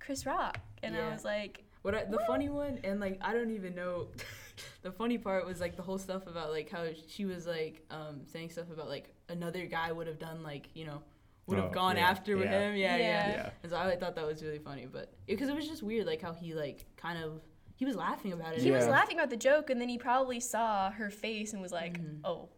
Chris 0.00 0.26
Rock, 0.26 0.58
and 0.82 0.96
I 0.96 1.10
was 1.10 1.24
like, 1.24 1.64
What 1.82 1.94
I, 1.94 2.04
the 2.04 2.18
funny 2.26 2.48
one, 2.48 2.78
and 2.84 3.00
like 3.00 3.18
I 3.20 3.32
don't 3.32 3.50
even 3.50 3.74
know. 3.74 4.08
the 4.82 4.90
funny 4.90 5.18
part 5.18 5.46
was 5.46 5.60
like 5.60 5.76
the 5.76 5.82
whole 5.82 5.98
stuff 5.98 6.26
about 6.26 6.50
like 6.50 6.68
how 6.70 6.84
she 7.08 7.24
was 7.24 7.46
like 7.46 7.84
um, 7.90 8.20
saying 8.26 8.50
stuff 8.50 8.70
about 8.72 8.88
like 8.88 9.14
another 9.28 9.66
guy 9.66 9.92
would 9.92 10.06
have 10.06 10.18
done 10.18 10.42
like 10.42 10.68
you 10.74 10.84
know 10.86 11.00
would 11.46 11.58
have 11.58 11.70
Oh, 11.70 11.72
gone 11.72 11.96
yeah, 11.96 12.08
after 12.10 12.36
with 12.36 12.46
yeah. 12.46 12.60
him. 12.70 12.76
Yeah, 12.76 12.96
yeah. 12.96 13.02
Yeah. 13.08 13.30
Yeah. 13.30 13.50
And 13.62 13.70
so 13.72 13.78
I 13.78 13.96
thought 13.96 14.16
that 14.16 14.26
was 14.26 14.42
really 14.42 14.58
funny, 14.58 14.86
but 14.90 15.12
because 15.26 15.48
it 15.48 15.54
was 15.54 15.66
just 15.68 15.82
weird, 15.82 16.06
like 16.06 16.20
how 16.20 16.32
he 16.32 16.54
like 16.54 16.84
kind 16.96 17.22
of 17.22 17.40
he 17.76 17.84
was 17.84 17.94
laughing 17.94 18.32
about 18.32 18.54
it. 18.54 18.60
he 18.60 18.70
was 18.72 18.84
Yeah. 18.86 18.90
laughing 18.90 19.16
about 19.16 19.30
the 19.30 19.36
joke, 19.36 19.70
and 19.70 19.80
then 19.80 19.88
he 19.88 19.98
probably 19.98 20.40
saw 20.40 20.90
her 20.90 21.10
face 21.10 21.52
and 21.52 21.62
was 21.62 21.70
like, 21.72 22.00
Mhm. 22.00 22.20
oh. 22.24 22.48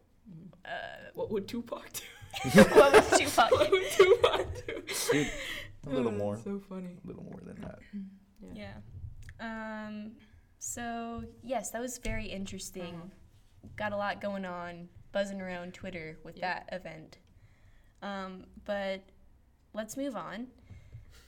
Uh, 0.65 0.69
What 1.13 1.29
would 1.31 1.47
Tupac 1.47 1.89
do? 1.93 2.61
what 2.63 2.93
was 2.93 3.19
Tupac? 3.19 3.51
what 3.51 3.69
would 3.71 3.91
Tupac 3.91 4.47
do? 4.67 4.83
Dude, 5.11 5.31
a 5.85 5.89
little 5.89 6.11
Oh, 6.11 6.15
more. 6.17 6.37
So 6.37 6.61
funny. 6.69 6.97
A 7.03 7.07
little 7.07 7.23
more 7.23 7.39
than 7.45 7.59
that. 7.61 7.79
Yeah. 8.55 8.73
Um, 9.39 10.13
so, 10.57 11.23
yes, 11.43 11.69
that 11.71 11.79
was 11.81 11.99
very 11.99 12.25
interesting. 12.25 12.95
Uh-huh. 12.95 13.67
Got 13.75 13.91
a 13.93 13.97
lot 13.97 14.19
going 14.19 14.45
on, 14.45 14.89
buzzing 15.11 15.39
around 15.39 15.75
Twitter 15.75 16.17
with 16.23 16.37
Yeah. 16.37 16.63
that 16.65 16.69
event. 16.75 17.19
Um, 18.01 18.45
but 18.65 19.01
let's 19.75 19.95
move 19.95 20.15
on. 20.15 20.47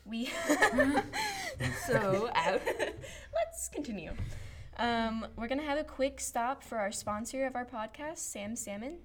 We 0.05 0.25
So 1.87 2.29
out. 2.33 2.61
let's 3.33 3.69
continue. 3.71 4.11
Um, 4.77 5.27
we're 5.37 5.47
gonna 5.47 5.61
have 5.61 5.77
a 5.77 5.83
quick 5.83 6.19
stop 6.19 6.63
for 6.63 6.79
our 6.79 6.91
sponsor 6.91 7.45
of 7.45 7.55
our 7.55 7.65
podcast, 7.65 8.17
Sam 8.17 8.55
Salmon. 8.55 8.97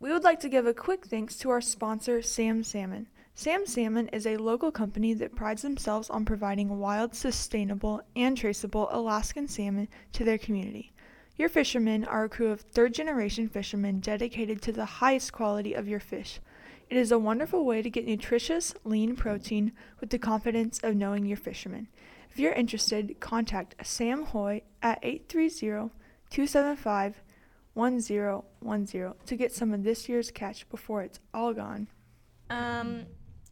We 0.00 0.12
would 0.12 0.24
like 0.24 0.40
to 0.40 0.48
give 0.48 0.66
a 0.66 0.74
quick 0.74 1.06
thanks 1.06 1.36
to 1.38 1.50
our 1.50 1.60
sponsor, 1.60 2.22
Sam 2.22 2.64
Salmon. 2.64 3.06
Sam 3.34 3.66
Salmon 3.66 4.08
is 4.08 4.26
a 4.26 4.36
local 4.36 4.70
company 4.70 5.14
that 5.14 5.34
prides 5.34 5.62
themselves 5.62 6.10
on 6.10 6.24
providing 6.24 6.78
wild, 6.78 7.14
sustainable, 7.14 8.02
and 8.14 8.36
traceable 8.36 8.88
Alaskan 8.90 9.48
salmon 9.48 9.88
to 10.12 10.22
their 10.22 10.36
community. 10.36 10.92
Your 11.36 11.48
fishermen 11.48 12.04
are 12.04 12.24
a 12.24 12.28
crew 12.28 12.50
of 12.50 12.60
third 12.60 12.92
generation 12.92 13.48
fishermen 13.48 14.00
dedicated 14.00 14.60
to 14.62 14.72
the 14.72 14.84
highest 14.84 15.32
quality 15.32 15.72
of 15.72 15.88
your 15.88 15.98
fish. 15.98 16.40
It 16.90 16.98
is 16.98 17.10
a 17.10 17.18
wonderful 17.18 17.64
way 17.64 17.80
to 17.80 17.88
get 17.88 18.06
nutritious, 18.06 18.74
lean 18.84 19.16
protein 19.16 19.72
with 19.98 20.10
the 20.10 20.18
confidence 20.18 20.78
of 20.80 20.94
knowing 20.94 21.24
your 21.24 21.38
fishermen. 21.38 21.88
If 22.30 22.38
you're 22.38 22.52
interested, 22.52 23.18
contact 23.18 23.74
Sam 23.84 24.26
Hoy 24.26 24.62
at 24.82 24.98
830 25.02 25.90
275 26.28 27.22
1010 27.72 29.14
to 29.24 29.36
get 29.36 29.52
some 29.52 29.72
of 29.72 29.82
this 29.82 30.06
year's 30.06 30.30
catch 30.30 30.68
before 30.68 31.02
it's 31.02 31.18
all 31.32 31.54
gone. 31.54 31.88
Um, 32.50 33.06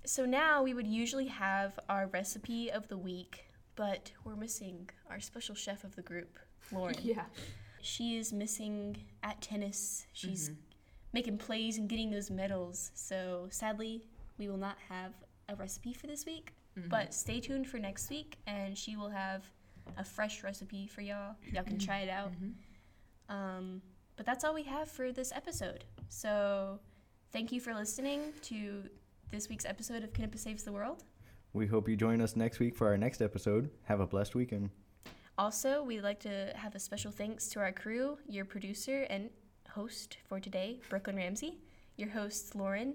so 0.04 0.24
now 0.26 0.62
we 0.62 0.74
would 0.74 0.86
usually 0.86 1.26
have 1.26 1.78
our 1.88 2.06
recipe 2.08 2.70
of 2.70 2.88
the 2.88 2.96
week, 2.98 3.44
but 3.76 4.12
we're 4.24 4.36
missing 4.36 4.88
our 5.08 5.20
special 5.20 5.54
chef 5.54 5.84
of 5.84 5.94
the 5.96 6.02
group, 6.02 6.38
Lauren. 6.72 6.94
Yeah. 7.02 7.24
She 7.82 8.16
is 8.16 8.32
missing 8.32 8.96
at 9.22 9.40
tennis. 9.40 10.06
She's 10.12 10.50
Mhm. 10.50 10.56
making 11.14 11.38
plays 11.38 11.78
and 11.78 11.88
getting 11.88 12.10
those 12.10 12.30
medals. 12.30 12.90
So 12.94 13.48
sadly, 13.50 14.06
we 14.36 14.48
will 14.48 14.58
not 14.58 14.78
have 14.88 15.14
a 15.48 15.54
recipe 15.56 15.94
for 15.94 16.06
this 16.06 16.26
week. 16.26 16.52
Mhm. 16.76 16.88
But 16.90 17.14
stay 17.14 17.40
tuned 17.40 17.66
for 17.68 17.78
next 17.78 18.10
week, 18.10 18.36
and 18.46 18.76
she 18.76 18.96
will 18.96 19.08
have 19.08 19.50
a 19.96 20.04
fresh 20.04 20.42
recipe 20.44 20.86
for 20.86 21.00
y'all. 21.00 21.36
Y'all 21.52 21.64
can 21.64 21.78
try 21.78 22.00
it 22.00 22.10
out. 22.10 22.32
Mhm. 22.32 22.54
Um, 23.28 23.82
but 24.16 24.26
that's 24.26 24.44
all 24.44 24.52
we 24.54 24.64
have 24.64 24.90
for 24.90 25.10
this 25.10 25.32
episode. 25.32 25.84
So 26.08 26.80
thank 27.32 27.50
you 27.50 27.60
for 27.60 27.74
listening 27.74 28.34
to 28.42 28.90
this 29.30 29.48
week's 29.48 29.64
episode 29.64 30.02
of 30.02 30.12
Knippa 30.12 30.38
Saves 30.38 30.64
the 30.64 30.72
World. 30.72 31.04
We 31.52 31.66
hope 31.66 31.88
you 31.88 31.96
join 31.96 32.20
us 32.20 32.36
next 32.36 32.58
week 32.60 32.76
for 32.76 32.88
our 32.88 32.96
next 32.96 33.20
episode. 33.22 33.70
Have 33.84 34.00
a 34.00 34.06
blessed 34.06 34.34
weekend. 34.34 34.70
Also, 35.38 35.82
we'd 35.82 36.02
like 36.02 36.20
to 36.20 36.52
have 36.54 36.74
a 36.74 36.78
special 36.78 37.10
thanks 37.10 37.48
to 37.48 37.60
our 37.60 37.72
crew, 37.72 38.18
your 38.28 38.44
producer 38.44 39.06
and 39.10 39.30
host 39.70 40.18
for 40.28 40.38
today, 40.40 40.80
Brooklyn 40.88 41.16
Ramsey, 41.16 41.58
your 41.96 42.10
host, 42.10 42.54
Lauren, 42.54 42.94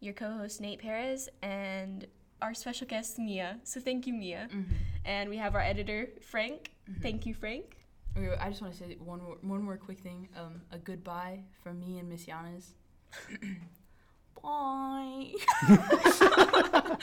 your 0.00 0.14
co 0.14 0.30
host, 0.36 0.60
Nate 0.60 0.78
Perez, 0.80 1.28
and 1.42 2.06
our 2.40 2.54
special 2.54 2.86
guest, 2.86 3.18
Mia. 3.18 3.58
So 3.64 3.80
thank 3.80 4.06
you, 4.06 4.12
Mia. 4.14 4.48
Mhm. 4.52 4.64
And 5.04 5.30
we 5.30 5.36
have 5.36 5.54
our 5.54 5.60
editor, 5.60 6.08
Frank. 6.22 6.70
Mhm. 6.88 7.02
Thank 7.02 7.26
you, 7.26 7.34
Frank. 7.34 7.76
Okay, 8.16 8.34
I 8.40 8.48
just 8.50 8.60
want 8.62 8.74
to 8.74 8.78
say 8.78 8.96
one 8.96 9.22
more, 9.22 9.38
one 9.42 9.62
more 9.62 9.76
quick 9.76 10.00
thing. 10.00 10.28
Um, 10.36 10.62
a 10.70 10.78
goodbye 10.78 11.44
from 11.62 11.78
me 11.80 11.98
and 11.98 12.08
Miss 12.08 12.26
Yanis. 12.26 12.72
bye. 14.40 15.32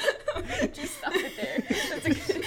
just 0.73 0.97
stop 0.97 1.13
it 1.15 1.35
there. 1.35 1.63
That's 1.89 2.05
a 2.05 2.09
good 2.09 2.45